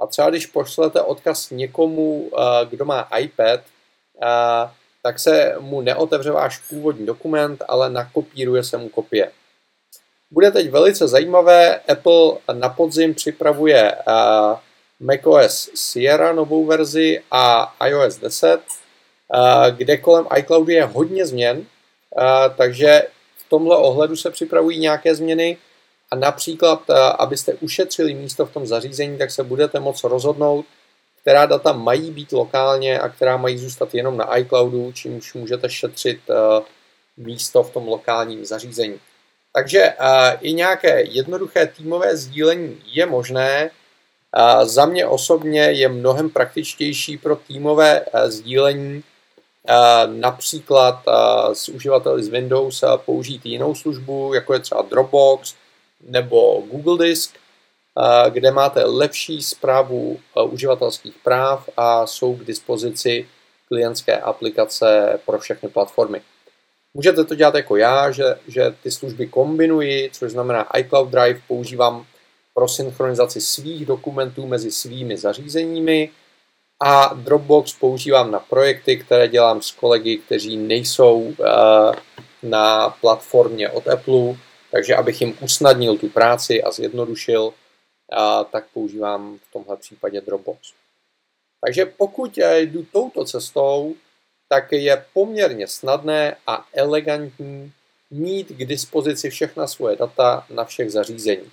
A 0.00 0.06
třeba 0.06 0.30
když 0.30 0.46
pošlete 0.46 1.02
odkaz 1.02 1.50
někomu, 1.50 2.30
kdo 2.68 2.84
má 2.84 3.08
iPad, 3.18 3.60
tak 5.02 5.18
se 5.18 5.54
mu 5.58 5.80
neotevře 5.80 6.30
váš 6.30 6.58
původní 6.58 7.06
dokument, 7.06 7.62
ale 7.68 7.90
nakopíruje 7.90 8.64
se 8.64 8.76
mu 8.76 8.88
kopie. 8.88 9.32
Bude 10.32 10.50
teď 10.50 10.70
velice 10.70 11.08
zajímavé, 11.08 11.80
Apple 11.80 12.32
na 12.52 12.68
podzim 12.68 13.14
připravuje 13.14 13.94
macOS 15.00 15.70
Sierra 15.74 16.32
novou 16.32 16.66
verzi 16.66 17.22
a 17.30 17.74
iOS 17.86 18.16
10, 18.16 18.60
kde 19.76 19.96
kolem 19.96 20.26
iCloudu 20.36 20.70
je 20.70 20.84
hodně 20.84 21.26
změn, 21.26 21.66
takže 22.56 23.02
v 23.36 23.48
tomhle 23.48 23.76
ohledu 23.76 24.16
se 24.16 24.30
připravují 24.30 24.78
nějaké 24.78 25.14
změny 25.14 25.56
a 26.10 26.16
například, 26.16 26.90
abyste 27.18 27.54
ušetřili 27.54 28.14
místo 28.14 28.46
v 28.46 28.52
tom 28.52 28.66
zařízení, 28.66 29.18
tak 29.18 29.30
se 29.30 29.44
budete 29.44 29.80
moct 29.80 30.04
rozhodnout, 30.04 30.64
která 31.22 31.46
data 31.46 31.72
mají 31.72 32.10
být 32.10 32.32
lokálně 32.32 33.00
a 33.00 33.08
která 33.08 33.36
mají 33.36 33.58
zůstat 33.58 33.94
jenom 33.94 34.16
na 34.16 34.36
iCloudu, 34.38 34.92
čímž 34.92 35.34
můžete 35.34 35.70
šetřit 35.70 36.20
místo 37.16 37.62
v 37.62 37.70
tom 37.70 37.88
lokálním 37.88 38.44
zařízení. 38.44 39.00
Takže 39.52 39.94
i 40.40 40.52
nějaké 40.52 41.02
jednoduché 41.02 41.66
týmové 41.66 42.16
sdílení 42.16 42.82
je 42.86 43.06
možné. 43.06 43.70
Za 44.62 44.86
mě 44.86 45.06
osobně 45.06 45.60
je 45.62 45.88
mnohem 45.88 46.30
praktičtější 46.30 47.18
pro 47.18 47.36
týmové 47.36 48.04
sdílení 48.26 49.02
například 50.06 51.02
s 51.52 51.68
uživateli 51.68 52.22
z 52.22 52.28
Windows 52.28 52.84
použít 52.96 53.46
jinou 53.46 53.74
službu, 53.74 54.34
jako 54.34 54.54
je 54.54 54.60
třeba 54.60 54.82
Dropbox 54.82 55.54
nebo 56.00 56.62
Google 56.70 57.06
Disk, 57.06 57.34
kde 58.28 58.50
máte 58.50 58.84
lepší 58.84 59.42
zprávu 59.42 60.20
uživatelských 60.44 61.14
práv 61.24 61.68
a 61.76 62.06
jsou 62.06 62.36
k 62.36 62.44
dispozici 62.44 63.28
klientské 63.68 64.18
aplikace 64.18 65.20
pro 65.26 65.38
všechny 65.38 65.68
platformy. 65.68 66.22
Můžete 66.94 67.24
to 67.24 67.34
dělat 67.34 67.54
jako 67.54 67.76
já, 67.76 68.10
že, 68.10 68.24
že 68.48 68.74
ty 68.82 68.90
služby 68.90 69.26
kombinuji, 69.26 70.10
což 70.12 70.32
znamená 70.32 70.78
iCloud 70.78 71.08
Drive 71.08 71.40
používám 71.48 72.06
pro 72.54 72.68
synchronizaci 72.68 73.40
svých 73.40 73.86
dokumentů 73.86 74.46
mezi 74.46 74.70
svými 74.70 75.16
zařízeními 75.16 76.10
a 76.80 77.14
Dropbox 77.14 77.72
používám 77.72 78.30
na 78.30 78.38
projekty, 78.40 78.96
které 78.96 79.28
dělám 79.28 79.62
s 79.62 79.70
kolegy, 79.70 80.18
kteří 80.18 80.56
nejsou 80.56 81.18
uh, 81.20 81.34
na 82.42 82.90
platformě 82.90 83.70
od 83.70 83.88
Apple, 83.88 84.36
takže 84.70 84.96
abych 84.96 85.20
jim 85.20 85.38
usnadnil 85.40 85.98
tu 85.98 86.08
práci 86.08 86.62
a 86.62 86.70
zjednodušil, 86.70 87.52
tak 88.50 88.64
používám 88.74 89.38
v 89.38 89.52
tomhle 89.52 89.76
případě 89.76 90.20
Dropbox. 90.20 90.72
Takže 91.64 91.86
pokud 91.86 92.38
jdu 92.38 92.86
touto 92.92 93.24
cestou, 93.24 93.94
tak 94.52 94.72
je 94.72 95.04
poměrně 95.14 95.66
snadné 95.66 96.36
a 96.46 96.66
elegantní 96.72 97.72
mít 98.10 98.48
k 98.48 98.64
dispozici 98.64 99.30
všechna 99.30 99.66
svoje 99.66 99.96
data 99.96 100.46
na 100.50 100.64
všech 100.64 100.90
zařízeních. 100.90 101.52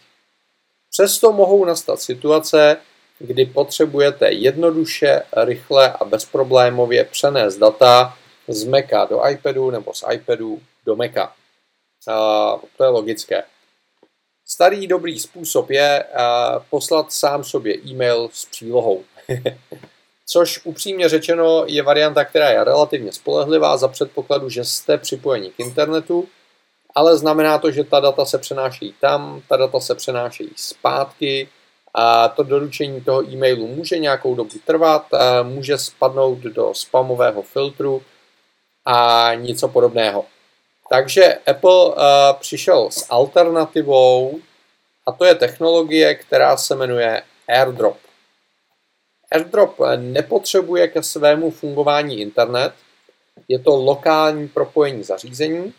Přesto 0.90 1.32
mohou 1.32 1.66
nastat 1.66 2.02
situace, 2.02 2.78
kdy 3.20 3.46
potřebujete 3.46 4.32
jednoduše, 4.32 5.24
rychle 5.38 5.94
a 5.94 6.06
bezproblémově 6.06 7.04
přenést 7.06 7.58
data 7.58 8.18
z 8.48 8.64
Maca 8.64 9.06
do 9.06 9.28
iPadu 9.28 9.72
nebo 9.72 9.94
z 9.94 10.04
iPadu 10.14 10.62
do 10.86 10.96
Maca. 10.96 11.34
A 12.08 12.56
to 12.78 12.84
je 12.84 12.90
logické. 12.90 13.44
Starý 14.46 14.88
dobrý 14.88 15.20
způsob 15.20 15.70
je 15.70 16.06
poslat 16.70 17.14
sám 17.14 17.44
sobě 17.44 17.78
e-mail 17.88 18.30
s 18.34 18.46
přílohou. 18.46 19.04
což 20.30 20.60
upřímně 20.64 21.10
řečeno 21.10 21.64
je 21.68 21.84
varianta, 21.84 22.26
která 22.26 22.50
je 22.50 22.64
relativně 22.64 23.12
spolehlivá 23.12 23.78
za 23.78 23.88
předpokladu, 23.88 24.50
že 24.50 24.64
jste 24.64 24.98
připojeni 24.98 25.50
k 25.50 25.60
internetu, 25.60 26.28
ale 26.96 27.18
znamená 27.18 27.58
to, 27.58 27.72
že 27.72 27.84
ta 27.84 28.00
data 28.00 28.26
se 28.26 28.38
přenášejí 28.38 28.96
tam, 29.02 29.42
ta 29.50 29.58
data 29.58 29.80
se 29.80 29.96
přenášejí 29.96 30.50
zpátky 30.56 31.50
a 31.94 32.28
to 32.28 32.44
doručení 32.44 33.02
toho 33.02 33.24
e-mailu 33.24 33.68
může 33.68 33.98
nějakou 33.98 34.36
dobu 34.36 34.56
trvat, 34.66 35.06
může 35.44 35.78
spadnout 35.78 36.40
do 36.40 36.74
spamového 36.74 37.42
filtru 37.42 38.04
a 38.86 39.32
něco 39.36 39.68
podobného. 39.68 40.26
Takže 40.90 41.34
Apple 41.34 41.94
přišel 42.40 42.92
s 42.92 43.06
alternativou 43.10 44.40
a 45.06 45.12
to 45.12 45.26
je 45.26 45.36
technologie, 45.36 46.16
která 46.16 46.58
se 46.58 46.76
jmenuje 46.76 47.22
AirDrop. 47.48 47.98
AirDrop 49.32 49.80
nepotřebuje 49.96 50.88
ke 50.88 51.04
svému 51.04 51.52
fungování 51.52 52.20
internet, 52.20 52.74
je 53.48 53.60
to 53.60 53.76
lokální 53.76 54.48
propojení 54.48 55.04
zařízení. 55.04 55.74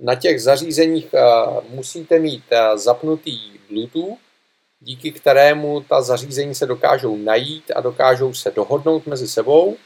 Na 0.00 0.14
těch 0.14 0.42
zařízeních 0.42 1.14
eh, 1.14 1.20
musíte 1.68 2.18
mít 2.18 2.44
eh, 2.50 2.78
zapnutý 2.78 3.38
Bluetooth, 3.70 4.18
díky 4.80 5.12
kterému 5.12 5.80
ta 5.80 6.02
zařízení 6.02 6.54
se 6.54 6.66
dokážou 6.66 7.16
najít 7.16 7.70
a 7.76 7.80
dokážou 7.80 8.34
se 8.34 8.50
dohodnout 8.50 9.06
mezi 9.06 9.28
sebou 9.28 9.76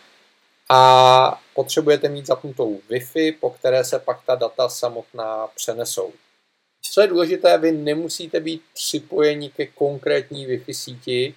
a 0.69 1.43
potřebujete 1.55 2.09
mít 2.09 2.27
zapnutou 2.27 2.81
Wi-Fi, 2.91 3.35
po 3.41 3.51
které 3.51 3.85
se 3.85 3.99
pak 3.99 4.21
ta 4.27 4.35
data 4.35 4.69
samotná 4.69 5.47
přenesou. 5.57 6.13
Co 6.93 7.01
je 7.01 7.07
důležité, 7.07 7.59
vy 7.59 7.73
nemusíte 7.73 8.41
být 8.41 8.63
připojeni 8.75 9.51
ke 9.51 9.67
konkrétní 9.67 10.47
Wi-Fi 10.47 10.73
síti, 10.73 11.35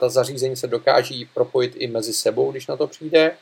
ta 0.00 0.08
zařízení 0.08 0.56
se 0.56 0.66
dokáží 0.66 1.28
propojit 1.34 1.72
i 1.76 1.86
mezi 1.86 2.12
sebou, 2.12 2.50
když 2.50 2.66
na 2.66 2.76
to 2.76 2.86
přijde. 2.86 3.36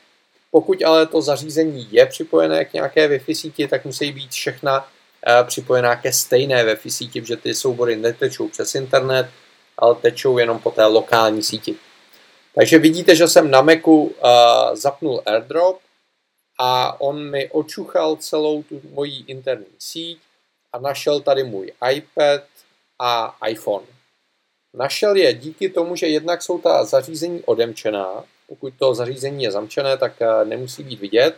Pokud 0.51 0.83
ale 0.83 1.05
to 1.05 1.21
zařízení 1.21 1.87
je 1.91 2.05
připojené 2.05 2.65
k 2.65 2.73
nějaké 2.73 3.07
Wi-Fi 3.07 3.35
síti, 3.35 3.67
tak 3.67 3.85
musí 3.85 4.11
být 4.11 4.31
všechna 4.31 4.87
připojená 5.43 5.95
ke 5.95 6.13
stejné 6.13 6.65
Wi-Fi 6.65 6.89
síti, 6.89 7.21
protože 7.21 7.37
ty 7.37 7.53
soubory 7.53 7.95
netečou 7.95 8.47
přes 8.47 8.75
internet, 8.75 9.29
ale 9.77 9.95
tečou 9.95 10.37
jenom 10.37 10.59
po 10.59 10.71
té 10.71 10.85
lokální 10.85 11.43
síti. 11.43 11.75
Takže 12.55 12.79
vidíte, 12.79 13.15
že 13.15 13.27
jsem 13.27 13.51
na 13.51 13.61
Macu 13.61 14.01
uh, 14.01 14.11
zapnul 14.73 15.21
AirDrop 15.25 15.79
a 16.59 17.01
on 17.01 17.29
mi 17.29 17.49
očuchal 17.49 18.15
celou 18.15 18.63
tu 18.63 18.81
moji 18.93 19.23
interní 19.27 19.65
síť 19.79 20.19
a 20.73 20.79
našel 20.79 21.19
tady 21.19 21.43
můj 21.43 21.71
iPad 21.91 22.41
a 22.99 23.37
iPhone. 23.47 23.85
Našel 24.73 25.15
je 25.15 25.33
díky 25.33 25.69
tomu, 25.69 25.95
že 25.95 26.07
jednak 26.07 26.41
jsou 26.41 26.59
ta 26.59 26.85
zařízení 26.85 27.41
odemčená, 27.43 28.23
pokud 28.47 28.73
to 28.79 28.93
zařízení 28.93 29.43
je 29.43 29.51
zamčené, 29.51 29.97
tak 29.97 30.13
nemusí 30.43 30.83
být 30.83 30.99
vidět. 30.99 31.35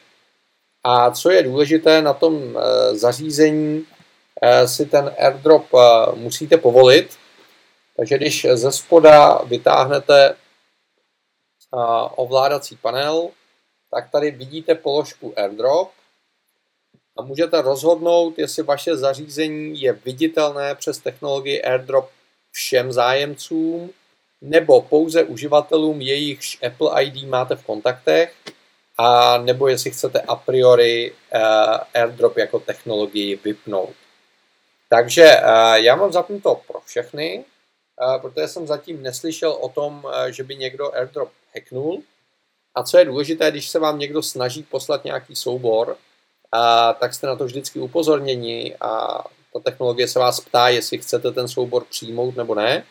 A 0.83 1.12
co 1.12 1.29
je 1.29 1.43
důležité, 1.43 2.01
na 2.01 2.13
tom 2.13 2.59
zařízení 2.91 3.86
si 4.65 4.86
ten 4.86 5.15
airdrop 5.17 5.65
musíte 6.13 6.57
povolit. 6.57 7.17
Takže 7.98 8.17
když 8.17 8.48
ze 8.53 8.71
spoda 8.71 9.38
vytáhnete 9.45 10.36
ovládací 12.15 12.75
panel, 12.75 13.29
tak 13.91 14.12
tady 14.12 14.31
vidíte 14.31 14.75
položku 14.75 15.33
airdrop 15.39 15.91
a 17.17 17.21
můžete 17.21 17.62
rozhodnout, 17.62 18.39
jestli 18.39 18.63
vaše 18.63 18.98
zařízení 18.98 19.81
je 19.81 19.93
viditelné 19.93 20.75
přes 20.75 20.98
technologii 20.98 21.62
airdrop 21.62 22.09
všem 22.60 22.92
zájemcům 22.92 23.89
nebo 24.42 24.82
pouze 24.82 25.24
uživatelům, 25.24 26.01
jejichž 26.01 26.60
Apple 26.68 27.04
ID 27.04 27.28
máte 27.28 27.56
v 27.56 27.66
kontaktech, 27.66 28.36
a 28.98 29.38
nebo 29.38 29.68
jestli 29.68 29.92
chcete 29.92 30.22
a 30.22 30.36
priori 30.36 31.12
uh, 31.12 31.39
AirDrop 31.94 32.38
jako 32.38 32.60
technologii 32.60 33.36
vypnout. 33.36 33.96
Takže 34.89 35.24
uh, 35.24 35.74
já 35.74 35.96
mám 35.96 36.12
zapnuto 36.12 36.62
pro 36.68 36.80
všechny, 36.80 37.44
uh, 37.44 38.22
protože 38.22 38.48
jsem 38.48 38.68
zatím 38.68 39.04
neslyšel 39.04 39.51
o 39.51 39.70
tom, 39.70 40.04
uh, 40.04 40.25
že 40.28 40.44
by 40.44 40.56
někdo 40.56 40.96
AirDrop 40.96 41.32
hacknul. 41.56 42.04
A 42.75 42.84
co 42.84 42.98
je 42.98 43.06
důležité, 43.06 43.51
když 43.51 43.70
se 43.70 43.80
vám 43.80 44.00
někdo 44.00 44.24
snaží 44.24 44.63
poslat 44.63 45.04
nějaký 45.04 45.36
soubor, 45.36 45.98
a, 46.51 46.94
tak 46.94 47.13
jste 47.13 47.28
na 47.28 47.36
to 47.36 47.46
vždycky 47.46 47.80
upozorněni 47.80 48.75
a 48.82 49.24
ta 49.53 49.60
technologie 49.60 50.08
se 50.08 50.20
vás 50.20 50.39
ptá, 50.39 50.70
jestli 50.70 50.98
chcete 50.98 51.32
ten 51.32 51.48
soubor 51.48 51.86
přijmout 51.89 52.36
nebo 52.36 52.56
ne. 52.56 52.86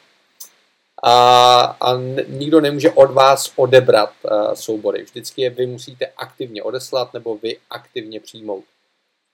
A, 1.02 1.60
a 1.80 1.96
nikdo 2.28 2.60
nemůže 2.60 2.90
od 2.90 3.10
vás 3.10 3.52
odebrat 3.56 4.12
a, 4.24 4.54
soubory. 4.54 5.02
Vždycky 5.02 5.42
je 5.42 5.50
vy 5.50 5.66
musíte 5.66 6.06
aktivně 6.16 6.62
odeslat 6.62 7.14
nebo 7.14 7.36
vy 7.36 7.56
aktivně 7.70 8.20
přijmout. 8.20 8.64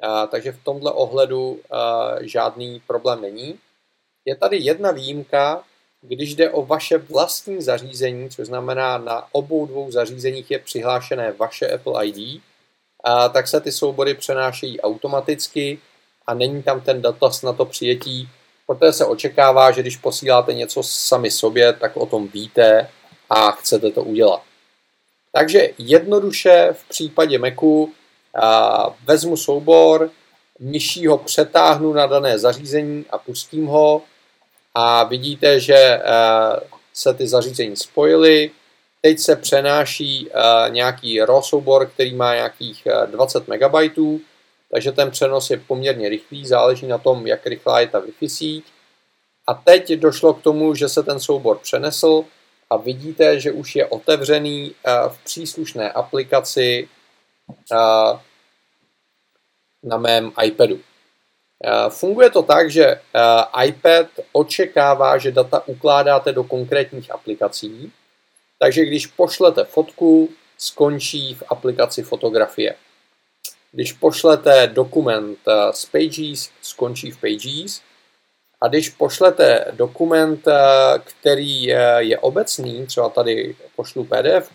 A, 0.03 0.27
takže 0.27 0.53
v 0.53 0.65
tomhle 0.65 0.93
ohledu 0.93 1.61
a, 1.71 2.13
žádný 2.21 2.83
problém 2.87 3.21
není. 3.21 3.59
Je 4.25 4.37
tady 4.37 4.57
jedna 4.57 4.91
výjimka, 4.91 5.65
když 6.01 6.35
jde 6.35 6.51
o 6.51 6.67
vaše 6.67 6.99
vlastní 6.99 7.63
zařízení, 7.63 8.31
což 8.31 8.47
znamená 8.47 8.99
na 8.99 9.27
obou 9.33 9.67
dvou 9.67 9.91
zařízeních 9.91 10.51
je 10.51 10.59
přihlášené 10.59 11.33
vaše 11.33 11.75
Apple 11.75 12.07
ID, 12.07 12.43
a 13.05 13.29
tak 13.29 13.49
se 13.49 13.61
ty 13.61 13.73
soubory 13.73 14.15
přenášejí 14.15 14.81
automaticky 14.81 15.79
a 16.27 16.35
není 16.35 16.63
tam 16.63 16.81
ten 16.81 17.03
dotaz 17.03 17.43
na 17.43 17.53
to 17.53 17.65
přijetí, 17.65 18.29
protože 18.67 18.93
se 18.93 19.05
očekává, 19.05 19.71
že 19.71 19.81
když 19.81 19.97
posíláte 19.97 20.55
něco 20.55 20.83
sami 20.83 21.31
sobě, 21.31 21.73
tak 21.73 21.97
o 21.97 22.07
tom 22.07 22.29
víte 22.29 22.89
a 23.31 23.51
chcete 23.51 23.91
to 23.91 24.03
udělat. 24.03 24.43
Takže 25.33 25.71
jednoduše 25.79 26.69
v 26.73 26.89
případě 26.89 27.39
Macu 27.39 27.93
a 28.43 28.95
vezmu 29.05 29.37
soubor, 29.37 30.11
myší 30.61 31.07
ho 31.07 31.19
přetáhnu 31.19 31.93
na 31.93 32.07
dané 32.07 32.39
zařízení 32.39 33.05
a 33.11 33.19
pustím 33.19 33.67
ho 33.67 34.03
a 34.75 35.05
vidíte, 35.05 35.61
že 35.61 36.01
se 36.93 37.15
ty 37.15 37.29
zařízení 37.29 37.77
spojily. 37.77 38.51
Teď 39.01 39.19
se 39.19 39.37
přenáší 39.37 40.29
nějaký 40.69 41.21
RAW 41.21 41.43
soubor, 41.43 41.87
který 41.87 42.15
má 42.15 42.35
nějakých 42.35 42.89
20 43.07 43.45
eh, 43.49 43.69
MB, 43.69 43.75
takže 44.75 44.93
ten 44.93 45.11
přenos 45.11 45.51
je 45.51 45.57
poměrně 45.57 46.09
rychlý, 46.09 46.47
záleží 46.47 46.87
na 46.87 46.99
tom, 46.99 47.27
jak 47.27 47.47
rychlá 47.47 47.81
je 47.81 47.89
ta 47.89 48.01
Wi-Fi 48.01 48.29
síť. 48.29 48.65
A 49.47 49.55
teď 49.55 49.93
došlo 49.93 50.35
k 50.35 50.43
tomu, 50.43 50.75
že 50.75 50.89
se 50.89 51.03
ten 51.03 51.21
soubor 51.21 51.59
přenesl 51.59 52.25
a 52.71 52.77
vidíte, 52.77 53.41
že 53.41 53.53
už 53.53 53.77
je 53.77 53.87
otevřený 53.87 54.75
v 55.09 55.25
příslušné 55.25 55.93
aplikaci 55.93 56.89
na 59.83 59.97
mém 59.97 60.33
iPadu. 60.45 60.81
Eh, 61.65 61.91
funguje 61.91 62.31
to 62.31 62.43
tak, 62.43 62.71
že 62.71 62.85
eh, 62.85 63.67
iPad 63.67 64.07
očekává, 64.33 65.19
že 65.19 65.33
data 65.33 65.69
ukládáte 65.69 66.33
do 66.33 66.45
konkrétních 66.45 67.11
aplikací, 67.11 67.93
takže 68.59 68.85
když 68.85 69.07
pošlete 69.07 69.65
fotku, 69.65 70.29
skončí 70.59 71.35
v 71.35 71.43
aplikaci 71.49 72.03
fotografie. 72.03 72.75
Když 73.75 73.93
pošlete 73.93 74.67
dokument 74.67 75.39
eh, 75.49 75.73
z 75.73 75.85
Pages, 75.85 76.51
skončí 76.63 77.11
v 77.11 77.21
Pages. 77.21 77.81
A 78.61 78.69
když 78.69 78.89
pošlete 78.89 79.65
dokument, 79.73 80.49
který 81.05 81.63
je 81.99 82.19
obecný, 82.19 82.87
třeba 82.87 83.09
tady 83.09 83.57
pošlu 83.77 84.05
PDF, 84.05 84.51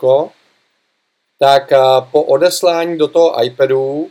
tak 1.38 1.72
po 2.10 2.22
odeslání 2.22 2.98
do 2.98 3.08
toho 3.08 3.44
iPadu 3.44 4.10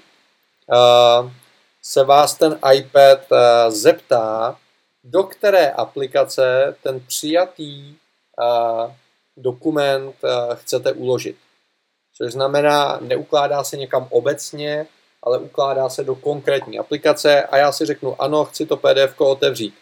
se 1.82 2.04
vás 2.04 2.36
ten 2.36 2.60
iPad 2.74 3.20
eh, 3.32 3.72
zeptá, 3.72 4.58
do 5.04 5.24
které 5.24 5.70
aplikace 5.70 6.76
ten 6.84 7.00
přijatý 7.00 7.96
eh, 7.96 8.96
dokument 9.38 10.16
eh, 10.24 10.56
chcete 10.56 10.92
uložit. 10.92 11.38
Což 12.14 12.34
znamená, 12.34 12.98
neukládá 13.02 13.64
se 13.64 13.78
někam 13.78 14.08
obecně, 14.10 14.88
ale 15.24 15.40
ukládá 15.40 15.90
se 15.90 16.04
do 16.04 16.16
konkrétní 16.16 16.80
aplikace 16.80 17.44
a 17.44 17.58
já 17.58 17.72
si 17.72 17.86
řeknu, 17.86 18.22
ano, 18.22 18.46
chci 18.46 18.66
to 18.66 18.78
PDF 18.78 19.22
otevřít 19.22 19.74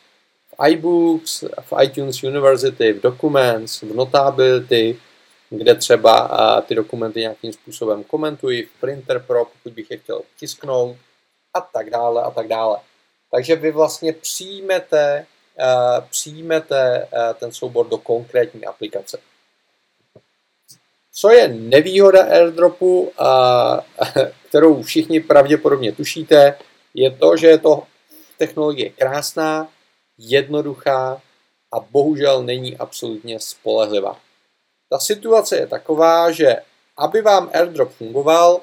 v 0.48 0.68
iBooks, 0.70 1.44
v 1.62 1.84
iTunes 1.84 2.24
University, 2.24 2.94
v 2.94 3.02
Documents, 3.02 3.82
v 3.82 3.96
Notability, 3.96 5.00
kde 5.50 5.76
třeba 5.76 6.62
ty 6.68 6.76
dokumenty 6.76 7.20
nějakým 7.20 7.54
způsobem 7.54 8.04
komentuji, 8.04 8.66
v 8.66 8.80
Printer 8.80 9.20
Pro, 9.20 9.46
pokud 9.46 9.74
bych 9.74 9.92
je 9.92 9.98
chtěl 9.98 10.22
tisknout, 10.40 10.98
a 11.54 11.62
tak 11.62 11.90
dále 11.90 12.24
a 12.24 12.32
tak 12.32 12.48
dále. 12.48 12.78
Takže 13.32 13.56
vy 13.56 13.72
vlastně 13.72 14.14
přijmete, 14.14 15.26
přijmete 16.10 17.08
ten 17.40 17.52
soubor 17.52 17.88
do 17.88 17.98
konkrétní 17.98 18.66
aplikace. 18.66 19.20
Co 21.20 21.32
je 21.32 21.48
nevýhoda 21.48 22.24
airdropu, 22.24 23.02
uh, 23.02 23.10
kterou 24.50 24.84
všichni 24.84 25.20
pravděpodobně 25.20 25.92
tušíte, 25.92 26.58
je 26.94 27.12
to, 27.12 27.38
že 27.38 27.48
je 27.48 27.58
to 27.58 27.84
technologie 28.38 28.90
krásná, 28.90 29.70
jednoduchá 30.18 31.22
a 31.74 31.80
bohužel 31.80 32.44
není 32.44 32.78
absolutně 32.78 33.40
spolehlivá. 33.40 34.20
Ta 34.90 35.00
situace 35.00 35.58
je 35.58 35.68
taková, 35.68 36.32
že 36.32 36.56
aby 36.98 37.22
vám 37.22 37.50
airdrop 37.54 37.92
fungoval, 37.92 38.62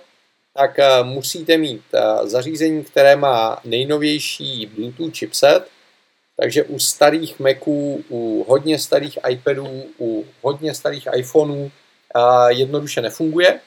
tak 0.57 0.79
eh, 0.79 1.03
musíte 1.03 1.59
mít 1.59 1.83
eh, 1.95 2.29
zařízení, 2.29 2.85
které 2.85 3.17
má 3.17 3.61
nejnovější 3.65 4.67
Bluetooth 4.67 5.17
chipset, 5.17 5.69
takže 6.37 6.65
u 6.65 6.79
starých 6.79 7.41
Maců, 7.41 8.05
u 8.11 8.45
hodně 8.49 8.79
starých 8.79 9.19
iPadů, 9.29 9.85
u 10.01 10.25
hodně 10.43 10.75
starých 10.75 11.09
iPhoneů 11.17 11.71
jednoduše 12.49 13.01
nefunguje 13.01 13.61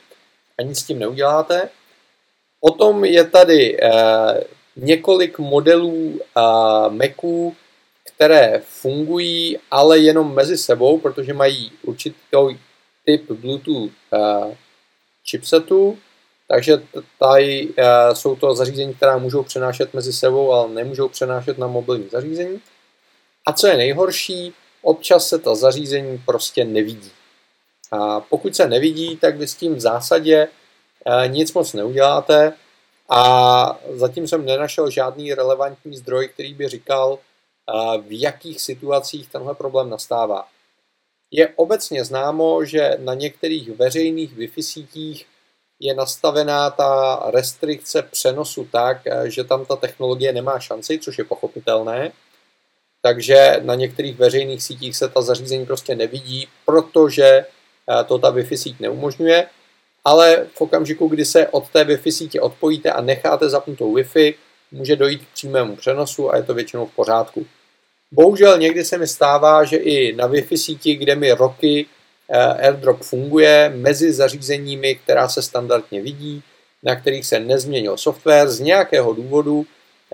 a 0.57 0.61
nic 0.61 0.79
s 0.79 0.83
tím 0.83 0.99
neuděláte. 0.99 1.69
Potom 2.59 3.05
je 3.05 3.23
tady 3.23 3.77
několik 4.75 5.39
modelů 5.39 6.19
Maců, 6.89 7.55
které 8.03 8.61
fungují, 8.65 9.57
ale 9.71 9.99
jenom 9.99 10.35
mezi 10.35 10.57
sebou, 10.57 10.97
protože 10.97 11.33
mají 11.33 11.71
určitý 11.83 12.17
typ 13.05 13.31
Bluetooth 13.31 13.91
chipsetu, 15.29 15.97
takže 16.47 16.83
tady 17.19 17.67
uh, 17.67 18.13
jsou 18.13 18.35
to 18.35 18.55
zařízení, 18.55 18.93
která 18.93 19.17
můžou 19.17 19.43
přenášet 19.43 19.93
mezi 19.93 20.13
sebou, 20.13 20.51
ale 20.53 20.69
nemůžou 20.69 21.07
přenášet 21.07 21.57
na 21.57 21.67
mobilní 21.67 22.09
zařízení. 22.09 22.61
A 23.45 23.53
co 23.53 23.67
je 23.67 23.77
nejhorší, 23.77 24.53
občas 24.81 25.27
se 25.27 25.39
ta 25.39 25.55
zařízení 25.55 26.21
prostě 26.25 26.65
nevidí. 26.65 27.11
A 27.91 28.19
pokud 28.19 28.55
se 28.55 28.67
nevidí, 28.67 29.17
tak 29.17 29.37
vy 29.37 29.47
s 29.47 29.55
tím 29.55 29.75
v 29.75 29.79
zásadě 29.79 30.47
uh, 30.47 31.31
nic 31.31 31.53
moc 31.53 31.73
neuděláte 31.73 32.53
a 33.09 33.79
zatím 33.93 34.27
jsem 34.27 34.45
nenašel 34.45 34.89
žádný 34.89 35.33
relevantní 35.33 35.97
zdroj, 35.97 36.27
který 36.27 36.53
by 36.53 36.67
říkal, 36.67 37.11
uh, 37.11 38.01
v 38.01 38.21
jakých 38.21 38.61
situacích 38.61 39.29
tenhle 39.29 39.55
problém 39.55 39.89
nastává. 39.89 40.47
Je 41.31 41.49
obecně 41.55 42.05
známo, 42.05 42.65
že 42.65 42.97
na 42.99 43.13
některých 43.13 43.69
veřejných 43.69 44.37
Wi-Fi 44.37 44.61
sítích 44.61 45.25
je 45.79 45.93
nastavená 45.93 46.69
ta 46.69 47.21
restrikce 47.33 48.01
přenosu 48.01 48.67
tak, 48.71 48.97
že 49.25 49.43
tam 49.43 49.65
ta 49.65 49.75
technologie 49.75 50.33
nemá 50.33 50.59
šanci, 50.59 50.99
což 50.99 51.17
je 51.17 51.23
pochopitelné. 51.23 52.11
Takže 53.01 53.59
na 53.63 53.75
některých 53.75 54.17
veřejných 54.17 54.63
sítích 54.63 54.97
se 54.97 55.09
ta 55.09 55.21
zařízení 55.21 55.65
prostě 55.65 55.95
nevidí, 55.95 56.47
protože 56.65 57.45
to 58.07 58.19
ta 58.19 58.31
Wi-Fi 58.31 58.57
síť 58.57 58.79
neumožňuje. 58.79 59.47
Ale 60.05 60.47
v 60.53 60.61
okamžiku, 60.61 61.07
kdy 61.07 61.25
se 61.25 61.47
od 61.47 61.69
té 61.69 61.83
Wi-Fi 61.83 62.11
sítě 62.11 62.41
odpojíte 62.41 62.91
a 62.91 63.01
necháte 63.01 63.49
zapnutou 63.49 63.95
Wi-Fi, 63.95 64.35
může 64.71 64.95
dojít 64.95 65.21
k 65.21 65.33
přímému 65.33 65.75
přenosu 65.75 66.31
a 66.31 66.37
je 66.37 66.43
to 66.43 66.53
většinou 66.53 66.85
v 66.85 66.95
pořádku. 66.95 67.45
Bohužel 68.11 68.57
někdy 68.57 68.85
se 68.85 68.97
mi 68.97 69.07
stává, 69.07 69.63
že 69.63 69.77
i 69.77 70.15
na 70.15 70.27
Wi-Fi 70.27 70.57
síti, 70.57 70.95
kde 70.95 71.15
mi 71.15 71.31
roky 71.31 71.85
eh, 72.29 72.37
AirDrop 72.37 73.01
funguje, 73.01 73.73
mezi 73.75 74.13
zařízeními, 74.13 74.95
která 74.95 75.29
se 75.29 75.41
standardně 75.41 76.01
vidí, 76.01 76.43
na 76.83 76.95
kterých 76.95 77.25
se 77.25 77.39
nezměnil 77.39 77.97
software 77.97 78.49
z 78.49 78.59
nějakého 78.59 79.13
důvodu, 79.13 79.65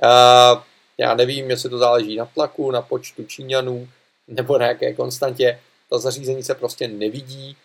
eh, 0.03 0.61
já 0.97 1.15
nevím, 1.15 1.49
jestli 1.49 1.69
to 1.69 1.77
záleží 1.77 2.15
na 2.15 2.25
tlaku, 2.25 2.71
na 2.71 2.81
počtu 2.81 3.23
Číňanů 3.23 3.87
nebo 4.27 4.57
na 4.57 4.67
jaké 4.67 4.93
konstantě, 4.93 5.59
ta 5.89 5.97
zařízení 5.97 6.43
se 6.43 6.55
prostě 6.55 6.87
nevidí 6.87 7.57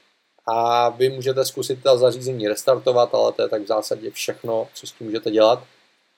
a 0.52 0.88
vy 0.88 1.08
můžete 1.08 1.44
zkusit 1.44 1.82
ta 1.82 1.96
zařízení 1.96 2.48
restartovat, 2.48 3.14
ale 3.14 3.32
to 3.32 3.42
je 3.42 3.48
tak 3.48 3.62
v 3.62 3.66
zásadě 3.66 4.10
všechno, 4.10 4.68
co 4.74 4.86
s 4.86 4.92
tím 4.92 5.06
můžete 5.06 5.30
dělat, 5.30 5.62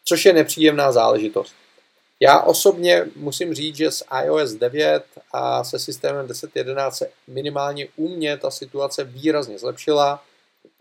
což 0.04 0.24
je 0.24 0.32
nepříjemná 0.32 0.92
záležitost. 0.92 1.54
Já 2.20 2.40
osobně 2.40 3.06
musím 3.16 3.54
říct, 3.54 3.76
že 3.76 3.90
s 3.90 4.04
iOS 4.24 4.52
9 4.52 5.04
a 5.32 5.64
se 5.64 5.78
systémem 5.78 6.26
10.11 6.26 6.90
se 6.90 7.10
minimálně 7.28 7.88
u 7.96 8.08
mě 8.08 8.36
ta 8.36 8.50
situace 8.50 9.04
výrazně 9.04 9.58
zlepšila 9.58 10.22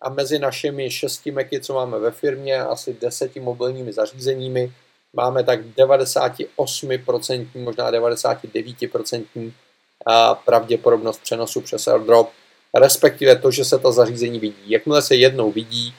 a 0.01 0.09
mezi 0.09 0.39
našimi 0.39 0.91
šesti 0.91 1.31
Macy, 1.31 1.59
co 1.61 1.73
máme 1.73 1.99
ve 1.99 2.11
firmě, 2.11 2.63
asi 2.63 2.93
deseti 3.01 3.39
mobilními 3.39 3.93
zařízeními, 3.93 4.73
máme 5.13 5.43
tak 5.43 5.59
98%, 5.61 7.47
možná 7.55 7.91
99% 7.91 9.51
pravděpodobnost 10.45 11.21
přenosu 11.21 11.61
přes 11.61 11.87
AirDrop, 11.87 12.29
respektive 12.75 13.35
to, 13.35 13.51
že 13.51 13.65
se 13.65 13.79
ta 13.79 13.91
zařízení 13.91 14.39
vidí. 14.39 14.63
Jakmile 14.65 15.01
se 15.01 15.15
jednou 15.15 15.51
vidí, 15.51 15.95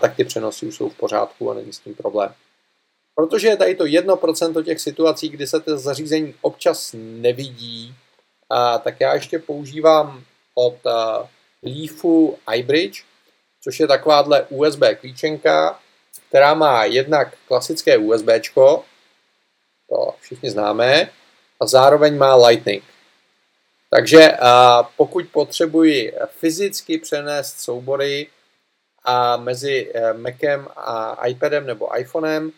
tak 0.00 0.16
ty 0.16 0.24
přenosy 0.24 0.66
už 0.66 0.76
jsou 0.76 0.88
v 0.88 0.96
pořádku 0.96 1.50
a 1.50 1.54
není 1.54 1.72
s 1.72 1.78
tím 1.78 1.94
problém. 1.94 2.34
Protože 3.14 3.48
je 3.48 3.56
tady 3.56 3.74
to 3.74 3.84
1% 3.84 4.64
těch 4.64 4.80
situací, 4.80 5.28
kdy 5.28 5.46
se 5.46 5.60
to 5.60 5.78
zařízení 5.78 6.34
občas 6.40 6.94
nevidí, 6.98 7.94
a, 8.50 8.78
tak 8.78 9.00
já 9.00 9.14
ještě 9.14 9.38
používám 9.38 10.24
od 10.54 10.86
a, 10.86 11.28
Leafu 11.62 12.38
iBridge, 12.54 13.04
což 13.62 13.80
je 13.80 13.86
takováhle 13.86 14.46
USB 14.48 14.82
klíčenka, 15.00 15.80
která 16.28 16.54
má 16.54 16.84
jednak 16.84 17.34
klasické 17.48 17.98
USB, 17.98 18.28
to 19.88 20.14
všichni 20.20 20.50
známe, 20.50 21.10
a 21.60 21.66
zároveň 21.66 22.16
má 22.16 22.46
Lightning. 22.46 22.84
Takže 23.90 24.32
pokud 24.96 25.24
potřebuji 25.32 26.12
fyzicky 26.26 26.98
přenést 26.98 27.60
soubory 27.60 28.26
a 29.04 29.36
mezi 29.36 29.92
e, 29.94 30.12
Macem 30.12 30.68
a 30.76 31.26
iPadem 31.26 31.66
nebo 31.66 31.98
iPhonem, 31.98 32.52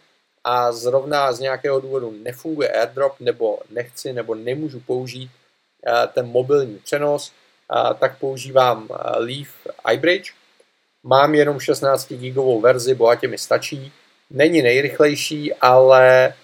a 0.45 0.73
zrovna 0.73 1.33
z 1.33 1.41
nějakého 1.41 1.81
důvodu 1.81 2.15
nefunguje 2.23 2.69
AirDrop, 2.69 3.21
nebo 3.21 3.59
nechci, 3.71 4.13
nebo 4.13 4.35
nemůžu 4.35 4.81
použít 4.81 5.31
eh, 5.87 6.07
ten 6.15 6.27
mobilní 6.27 6.79
přenos, 6.79 7.33
eh, 7.33 7.95
tak 7.95 8.19
používám 8.19 8.89
Leaf 9.17 9.49
iBridge. 9.93 10.33
Mám 11.03 11.35
jenom 11.35 11.61
16 11.61 12.13
gigovou 12.13 12.61
verzi, 12.61 12.95
bohatě 12.95 13.29
mi 13.29 13.39
stačí. 13.39 13.93
Není 14.31 14.63
nejrychlejší, 14.63 15.55
ale 15.55 16.35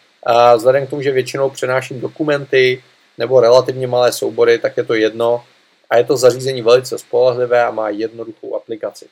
vzhledem 0.56 0.86
k 0.86 0.90
tomu, 0.90 1.02
že 1.02 1.10
většinou 1.12 1.50
přenáším 1.50 2.00
dokumenty 2.00 2.82
nebo 3.18 3.40
relativně 3.40 3.86
malé 3.86 4.12
soubory, 4.12 4.58
tak 4.58 4.76
je 4.76 4.84
to 4.84 4.94
jedno. 4.94 5.44
A 5.90 5.96
je 5.96 6.04
to 6.04 6.16
zařízení 6.16 6.62
velice 6.62 6.98
spolehlivé 6.98 7.64
a 7.64 7.70
má 7.70 7.88
jednoduchou 7.88 8.56
aplikaci. 8.56 9.08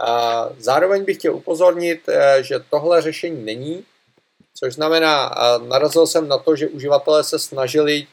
A 0.00 0.48
zároveň 0.58 1.04
bych 1.04 1.16
chtěl 1.16 1.34
upozornit, 1.34 2.08
eh, 2.08 2.42
že 2.42 2.60
tohle 2.70 3.02
řešení 3.02 3.44
není, 3.44 3.84
což 4.54 4.74
znamená, 4.74 5.34
narazil 5.68 6.06
jsem 6.06 6.28
na 6.28 6.38
to, 6.38 6.56
že 6.56 6.68
uživatelé 6.68 7.24
se 7.24 7.38
snažili 7.38 8.06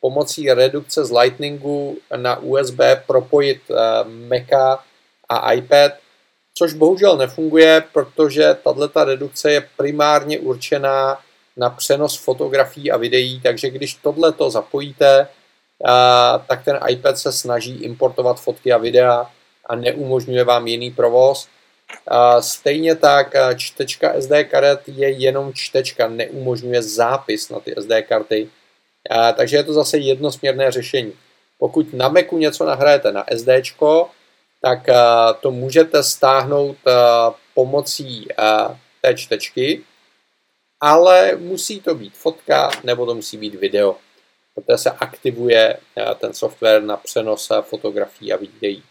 pomocí 0.00 0.52
redukce 0.52 1.04
z 1.04 1.12
Lightningu 1.12 1.98
na 2.16 2.38
USB 2.38 2.80
propojit 3.06 3.62
eh, 3.70 3.74
Maca 4.04 4.84
a 5.28 5.52
iPad, 5.52 5.92
což 6.54 6.72
bohužel 6.72 7.16
nefunguje, 7.16 7.84
protože 7.92 8.56
tato 8.64 9.04
redukce 9.04 9.52
je 9.52 9.68
primárně 9.76 10.38
určená 10.38 11.18
na 11.56 11.70
přenos 11.70 12.16
fotografií 12.16 12.90
a 12.90 12.96
videí, 12.96 13.40
takže 13.40 13.70
když 13.70 13.94
tohleto 13.94 14.50
zapojíte, 14.50 15.20
eh, 15.20 15.88
tak 16.48 16.64
ten 16.64 16.80
iPad 16.88 17.18
se 17.18 17.32
snaží 17.32 17.76
importovat 17.82 18.40
fotky 18.40 18.72
a 18.72 18.78
videa 18.78 19.30
a 19.66 19.76
neumožňuje 19.76 20.44
vám 20.44 20.66
jiný 20.66 20.90
provoz. 20.90 21.48
Stejně 22.40 22.94
tak 22.94 23.34
čtečka 23.56 24.12
SD 24.12 24.44
karet 24.44 24.80
je 24.86 25.10
jenom 25.10 25.52
čtečka, 25.54 26.08
neumožňuje 26.08 26.82
zápis 26.82 27.50
na 27.50 27.60
ty 27.60 27.74
SD 27.78 28.02
karty. 28.02 28.48
Takže 29.36 29.56
je 29.56 29.64
to 29.64 29.72
zase 29.72 29.98
jednosměrné 29.98 30.70
řešení. 30.70 31.12
Pokud 31.58 31.94
na 31.94 32.08
Macu 32.08 32.38
něco 32.38 32.64
nahrajete 32.64 33.12
na 33.12 33.24
SD, 33.36 33.48
tak 34.62 34.86
to 35.40 35.50
můžete 35.50 36.02
stáhnout 36.02 36.76
pomocí 37.54 38.28
té 39.02 39.14
čtečky, 39.14 39.82
ale 40.86 41.36
musí 41.36 41.80
to 41.80 41.94
být 41.94 42.14
fotka 42.16 42.70
nebo 42.84 43.06
to 43.06 43.14
musí 43.14 43.36
být 43.36 43.54
video, 43.54 43.96
protože 44.54 44.78
se 44.78 44.90
aktivuje 44.90 45.78
ten 46.18 46.34
software 46.34 46.82
na 46.82 46.96
přenos 46.96 47.52
fotografií 47.62 48.32
a 48.32 48.36
videí. 48.36 48.82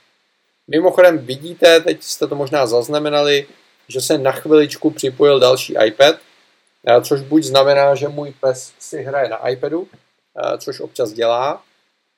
Mimochodem 0.68 1.18
vidíte, 1.18 1.80
teď 1.80 2.04
jste 2.04 2.28
to 2.28 2.36
možná 2.36 2.68
zaznamenali, 2.68 3.48
že 3.88 4.02
se 4.02 4.18
na 4.18 4.32
chviličku 4.32 4.92
připojil 4.92 5.40
další 5.40 5.76
iPad, 5.86 6.16
eh, 6.88 7.02
což 7.02 7.22
buď 7.22 7.44
znamená, 7.44 7.96
že 7.96 8.08
můj 8.08 8.34
pes 8.42 8.74
si 8.80 9.04
hraje 9.04 9.30
na 9.30 9.50
iPadu, 9.50 9.88
eh, 9.88 10.58
což 10.58 10.80
občas 10.80 11.12
dělá, 11.12 11.64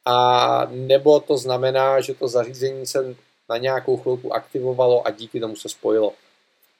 a 0.05 0.67
nebo 0.71 1.19
to 1.19 1.37
znamená, 1.37 2.01
že 2.01 2.13
to 2.13 2.27
zařízení 2.27 2.85
se 2.85 3.15
na 3.49 3.57
nějakou 3.57 3.97
chvilku 3.97 4.33
aktivovalo 4.33 5.07
a 5.07 5.11
díky 5.11 5.39
tomu 5.39 5.55
se 5.55 5.69
spojilo. 5.69 6.13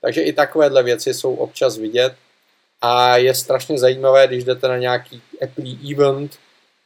Takže 0.02 0.22
i 0.22 0.34
takovéhle 0.34 0.84
věci 0.84 1.14
jsou 1.14 1.36
občas 1.36 1.78
vidět 1.78 2.14
a 2.82 3.18
je 3.18 3.36
strašně 3.36 3.80
zajímavé, 3.80 4.28
když 4.28 4.44
jdete 4.44 4.68
na 4.68 4.78
nějaký 4.78 5.22
Apple 5.44 5.92
event, 5.92 6.40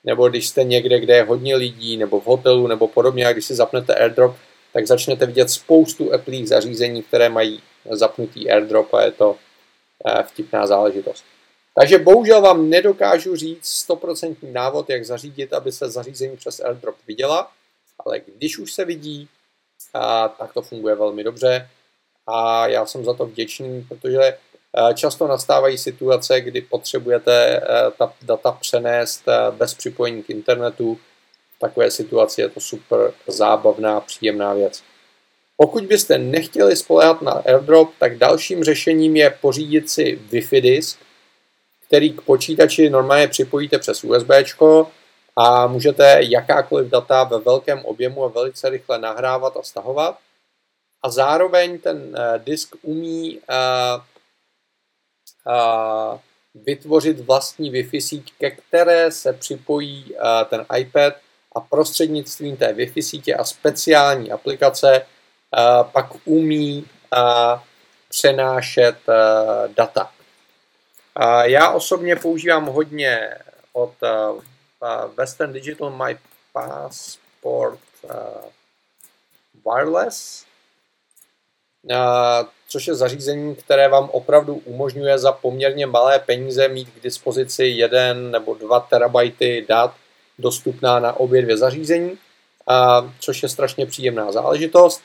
nebo 0.03 0.29
když 0.29 0.47
jste 0.47 0.63
někde, 0.63 0.99
kde 0.99 1.15
je 1.15 1.23
hodně 1.23 1.55
lidí, 1.55 1.97
nebo 1.97 2.19
v 2.19 2.25
hotelu, 2.25 2.67
nebo 2.67 2.87
podobně, 2.87 3.27
a 3.27 3.33
když 3.33 3.45
si 3.45 3.55
zapnete 3.55 3.95
AirDrop, 3.95 4.35
tak 4.73 4.87
začnete 4.87 5.25
vidět 5.25 5.49
spoustu 5.49 6.13
Apple 6.13 6.45
zařízení, 6.45 7.03
které 7.03 7.29
mají 7.29 7.61
zapnutý 7.91 8.51
AirDrop 8.51 8.93
a 8.93 9.01
je 9.01 9.11
to 9.11 9.37
eh, 10.05 10.23
vtipná 10.23 10.67
záležitost. 10.67 11.25
Takže 11.75 11.97
bohužel 11.97 12.41
vám 12.41 12.69
nedokážu 12.69 13.35
říct 13.35 13.85
100% 13.89 14.35
návod, 14.51 14.89
jak 14.89 15.05
zařídit, 15.05 15.53
aby 15.53 15.71
se 15.71 15.89
zařízení 15.89 16.37
přes 16.37 16.59
AirDrop 16.59 16.95
viděla, 17.07 17.51
ale 18.05 18.19
když 18.19 18.57
už 18.57 18.73
se 18.73 18.85
vidí, 18.85 19.27
tak 20.37 20.53
to 20.53 20.61
funguje 20.61 20.95
velmi 20.95 21.23
dobře 21.23 21.69
a 22.27 22.67
já 22.67 22.85
jsem 22.85 23.05
za 23.05 23.13
to 23.13 23.25
vděčný, 23.25 23.85
protože 23.89 24.23
eh, 24.23 24.37
často 24.93 25.27
nastávají 25.27 25.77
situace, 25.77 26.41
kdy 26.41 26.61
potřebujete 26.61 27.57
eh, 27.57 27.91
ta 27.97 28.13
data 28.21 28.51
přenést 28.51 29.23
bez 29.51 29.73
připojení 29.73 30.23
k 30.23 30.29
internetu, 30.29 30.99
takové 31.59 31.91
situaci 31.91 32.41
je 32.41 32.49
to 32.49 32.59
super 32.59 33.13
zábavná, 33.27 33.99
příjemná 33.99 34.53
věc. 34.53 34.83
Pokud 35.57 35.83
byste 35.83 36.17
nechtěli 36.17 36.75
spolehat 36.75 37.21
na 37.21 37.31
AirDrop, 37.31 37.89
tak 37.99 38.17
dalším 38.17 38.63
řešením 38.63 39.15
je 39.15 39.29
pořídit 39.41 39.89
si 39.89 40.19
Wi-Fi 40.31 40.61
disk, 40.61 40.99
který 41.87 42.13
k 42.13 42.21
počítači 42.21 42.89
normálně 42.89 43.27
připojíte 43.27 43.79
přes 43.79 44.03
USB 44.03 44.29
a 45.35 45.67
můžete 45.67 46.17
jakákoliv 46.21 46.89
data 46.89 47.23
ve 47.23 47.39
velkém 47.39 47.79
objemu 47.85 48.23
a 48.25 48.27
velice 48.27 48.69
rychle 48.69 48.99
nahrávat 48.99 49.57
a 49.57 49.63
stahovat. 49.63 50.17
A 51.03 51.09
zároveň 51.09 51.79
ten 51.79 52.15
eh, 52.17 52.39
disk 52.39 52.75
umí 52.81 53.39
vytvořit 56.55 57.19
vlastní 57.19 57.71
Wi-Fi 57.71 58.01
síť, 58.01 58.33
ke 58.37 58.51
které 58.51 59.11
se 59.11 59.33
připojí 59.33 60.15
ten 60.49 60.65
iPad 60.77 61.13
a 61.55 61.59
prostřednictvím 61.59 62.57
té 62.57 62.73
Wi-Fi 62.73 63.01
sítě 63.01 63.35
a 63.35 63.43
speciální 63.43 64.31
aplikace 64.31 65.05
pak 65.81 66.07
umí 66.25 66.87
přenášet 68.09 68.97
data. 69.77 70.11
Já 71.43 71.71
osobně 71.71 72.15
používám 72.15 72.65
hodně 72.65 73.37
od 73.73 73.93
Western 75.17 75.53
Digital 75.53 75.89
My 75.89 76.17
Passport 76.53 77.79
Wireless. 79.65 80.45
Což 82.67 82.87
je 82.87 82.95
zařízení, 82.95 83.55
které 83.55 83.87
vám 83.87 84.09
opravdu 84.09 84.55
umožňuje 84.55 85.19
za 85.19 85.31
poměrně 85.31 85.85
malé 85.85 86.19
peníze 86.19 86.67
mít 86.67 86.89
k 86.89 87.03
dispozici 87.03 87.65
1 87.65 88.13
nebo 88.13 88.53
2 88.53 88.79
terabajty 88.79 89.65
dat 89.69 89.93
dostupná 90.39 90.99
na 90.99 91.13
obě 91.13 91.41
dvě 91.41 91.57
zařízení, 91.57 92.17
což 93.19 93.43
je 93.43 93.49
strašně 93.49 93.85
příjemná 93.85 94.31
záležitost. 94.31 95.01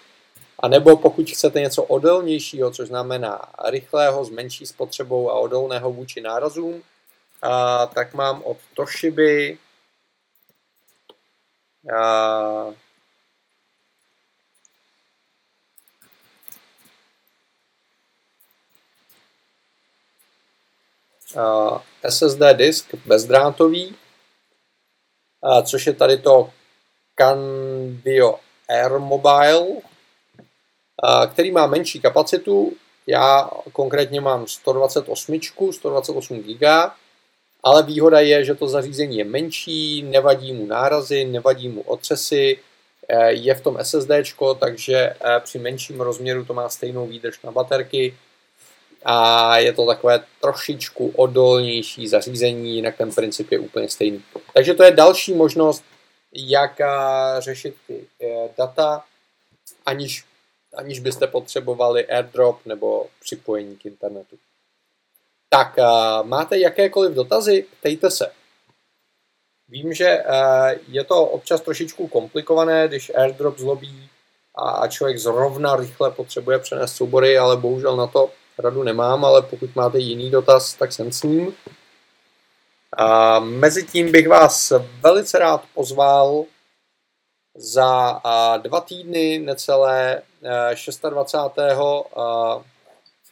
A 0.58 0.68
nebo 0.68 0.96
pokud 0.96 1.30
chcete 1.30 1.60
něco 1.60 1.82
odolnějšího, 1.82 2.70
což 2.70 2.88
znamená 2.88 3.48
rychlého, 3.68 4.24
s 4.24 4.30
menší 4.30 4.66
spotřebou 4.66 5.30
a 5.30 5.34
odolného 5.34 5.92
vůči 5.92 6.20
nárazům, 6.20 6.82
tak 7.94 8.14
mám 8.14 8.42
od 8.42 8.56
Toshiby 8.74 9.58
SSD 22.08 22.40
disk 22.52 22.94
bezdrátový, 23.06 23.94
což 25.64 25.86
je 25.86 25.92
tady 25.92 26.18
to 26.18 26.50
Candio 27.18 28.38
Air 28.68 28.98
Mobile, 28.98 29.66
který 31.32 31.50
má 31.50 31.66
menší 31.66 32.00
kapacitu. 32.00 32.72
Já 33.06 33.50
konkrétně 33.72 34.20
mám 34.20 34.46
128, 34.46 35.40
128 35.72 36.42
GB, 36.42 36.62
ale 37.62 37.82
výhoda 37.82 38.20
je, 38.20 38.44
že 38.44 38.54
to 38.54 38.68
zařízení 38.68 39.18
je 39.18 39.24
menší, 39.24 40.02
nevadí 40.02 40.52
mu 40.52 40.66
nárazy, 40.66 41.24
nevadí 41.24 41.68
mu 41.68 41.82
otřesy, 41.82 42.58
eh, 43.08 43.32
je 43.32 43.54
v 43.54 43.60
tom 43.60 43.78
SSD, 43.78 44.10
takže 44.58 44.96
eh, 44.96 45.40
při 45.40 45.58
menším 45.58 46.00
rozměru 46.00 46.44
to 46.44 46.54
má 46.54 46.68
stejnou 46.68 47.06
výdrž 47.06 47.42
na 47.42 47.50
baterky 47.50 48.14
a 49.08 49.58
je 49.58 49.72
to 49.72 49.86
takové 49.86 50.24
trošičku 50.40 51.12
odolnější 51.16 52.08
zařízení, 52.08 52.76
jinak 52.76 52.96
ten 52.96 53.12
princip 53.12 53.52
je 53.52 53.58
úplně 53.58 53.88
stejný. 53.88 54.22
Takže 54.54 54.74
to 54.74 54.82
je 54.82 54.90
další 54.90 55.34
možnost, 55.34 55.84
jak 56.32 56.80
eh, 56.80 56.86
řešit 57.38 57.74
ty 57.86 58.06
data, 58.56 59.04
aniž 59.86 60.24
aniž 60.76 61.00
byste 61.00 61.26
potřebovali 61.26 62.06
airdrop 62.06 62.66
nebo 62.66 63.06
připojení 63.20 63.76
k 63.76 63.86
internetu. 63.86 64.36
Tak 65.48 65.76
máte 66.22 66.58
jakékoliv 66.58 67.14
dotazy? 67.14 67.66
Ptejte 67.80 68.10
se. 68.10 68.32
Vím, 69.68 69.94
že 69.94 70.22
je 70.88 71.04
to 71.04 71.26
občas 71.26 71.60
trošičku 71.60 72.08
komplikované, 72.08 72.88
když 72.88 73.12
airdrop 73.14 73.58
zlobí 73.58 74.08
a 74.54 74.88
člověk 74.88 75.18
zrovna 75.18 75.76
rychle 75.76 76.10
potřebuje 76.10 76.58
přenést 76.58 76.96
soubory, 76.96 77.38
ale 77.38 77.56
bohužel 77.56 77.96
na 77.96 78.06
to 78.06 78.30
radu 78.58 78.82
nemám, 78.82 79.24
ale 79.24 79.42
pokud 79.42 79.76
máte 79.76 79.98
jiný 79.98 80.30
dotaz, 80.30 80.74
tak 80.74 80.92
jsem 80.92 81.12
s 81.12 81.22
ním. 81.22 81.54
A 82.98 83.42
tím 83.90 84.12
bych 84.12 84.28
vás 84.28 84.72
velice 85.02 85.38
rád 85.38 85.62
pozval 85.74 86.44
za 87.54 88.20
dva 88.58 88.80
týdny, 88.80 89.38
necelé 89.38 90.22
26. 91.10 91.52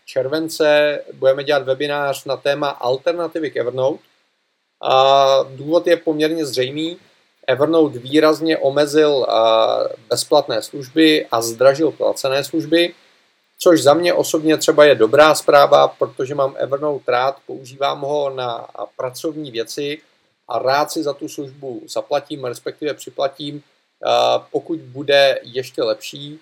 července, 0.07 1.01
budeme 1.13 1.45
dělat 1.45 1.63
webinář 1.63 2.25
na 2.25 2.37
téma 2.37 2.69
alternativy 2.69 3.51
k 3.51 3.57
Evernote. 3.57 4.03
A 4.83 5.37
důvod 5.43 5.87
je 5.87 5.97
poměrně 5.97 6.47
zřejmý. 6.47 6.97
Evernote 7.47 7.99
výrazně 7.99 8.59
omezil 8.59 9.27
bezplatné 10.09 10.63
služby 10.63 11.27
a 11.31 11.43
zdražil 11.43 11.91
placené 11.91 12.45
služby, 12.45 12.95
což 13.65 13.83
za 13.83 13.95
mě 13.95 14.15
osobně 14.15 14.57
třeba 14.57 14.85
je 14.85 14.95
dobrá 14.95 15.35
zpráva, 15.35 15.89
protože 15.89 16.35
mám 16.35 16.55
Evernote 16.59 17.13
rád, 17.13 17.37
používám 17.47 18.01
ho 18.01 18.31
na 18.31 18.67
pracovní 18.97 19.51
věci 19.51 19.99
a 20.49 20.59
rád 20.59 20.91
si 20.91 21.03
za 21.03 21.13
tu 21.13 21.29
službu 21.29 21.83
zaplatím, 21.89 22.45
respektive 22.45 22.95
připlatím, 22.95 23.63
pokud 24.53 24.79
bude 24.79 25.39
ještě 25.43 25.83
lepší 25.83 26.39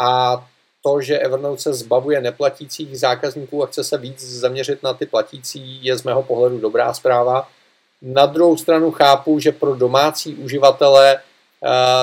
a 0.00 0.44
to, 0.82 1.00
že 1.00 1.18
Evernote 1.18 1.62
se 1.62 1.74
zbavuje 1.74 2.20
neplatících 2.20 2.98
zákazníků 2.98 3.62
a 3.62 3.66
chce 3.66 3.84
se 3.84 3.98
víc 3.98 4.22
zaměřit 4.22 4.82
na 4.82 4.94
ty 4.94 5.06
platící, 5.06 5.84
je 5.84 5.98
z 5.98 6.02
mého 6.02 6.22
pohledu 6.22 6.60
dobrá 6.60 6.94
zpráva. 6.94 7.48
Na 8.02 8.26
druhou 8.26 8.56
stranu 8.56 8.90
chápu, 8.90 9.40
že 9.40 9.52
pro 9.52 9.74
domácí 9.74 10.34
uživatele 10.34 11.20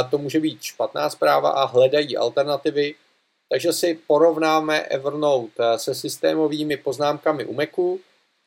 to 0.10 0.18
může 0.18 0.40
být 0.40 0.64
špatná 0.64 1.10
zpráva 1.10 1.50
a 1.50 1.66
hledají 1.66 2.18
alternativy, 2.18 2.96
takže 3.56 3.74
si 3.74 4.00
porovnáme 4.08 4.82
Evernote 4.82 5.64
se 5.80 5.96
systémovými 5.96 6.78
poznámkami 6.78 7.46
u 7.46 7.54
Macu 7.54 8.00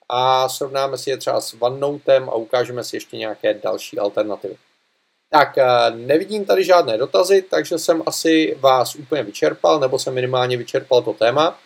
a 0.08 0.48
srovnáme 0.48 0.98
si 0.98 1.10
je 1.10 1.16
třeba 1.16 1.40
s 1.40 1.56
OneNotem 1.60 2.28
a 2.28 2.34
ukážeme 2.34 2.84
si 2.84 2.96
ještě 2.96 3.16
nějaké 3.16 3.54
další 3.54 3.98
alternativy. 3.98 4.56
Tak 5.30 5.58
eh, 5.58 5.66
nevidím 5.90 6.44
tady 6.44 6.64
žádné 6.64 6.98
dotazy, 6.98 7.42
takže 7.42 7.78
jsem 7.78 8.02
asi 8.06 8.56
vás 8.60 8.94
úplně 8.94 9.22
vyčerpal, 9.22 9.80
nebo 9.80 9.98
jsem 9.98 10.14
minimálně 10.14 10.56
vyčerpal 10.56 11.02
to 11.02 11.12
téma. 11.12 11.58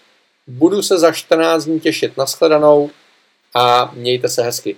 Budu 0.46 0.82
se 0.82 0.98
za 0.98 1.12
14 1.12 1.64
dní 1.64 1.80
těšit 1.80 2.16
na 2.16 2.26
shledanou 2.26 2.90
a 3.54 3.90
mějte 3.94 4.28
se 4.28 4.42
hezky. 4.42 4.76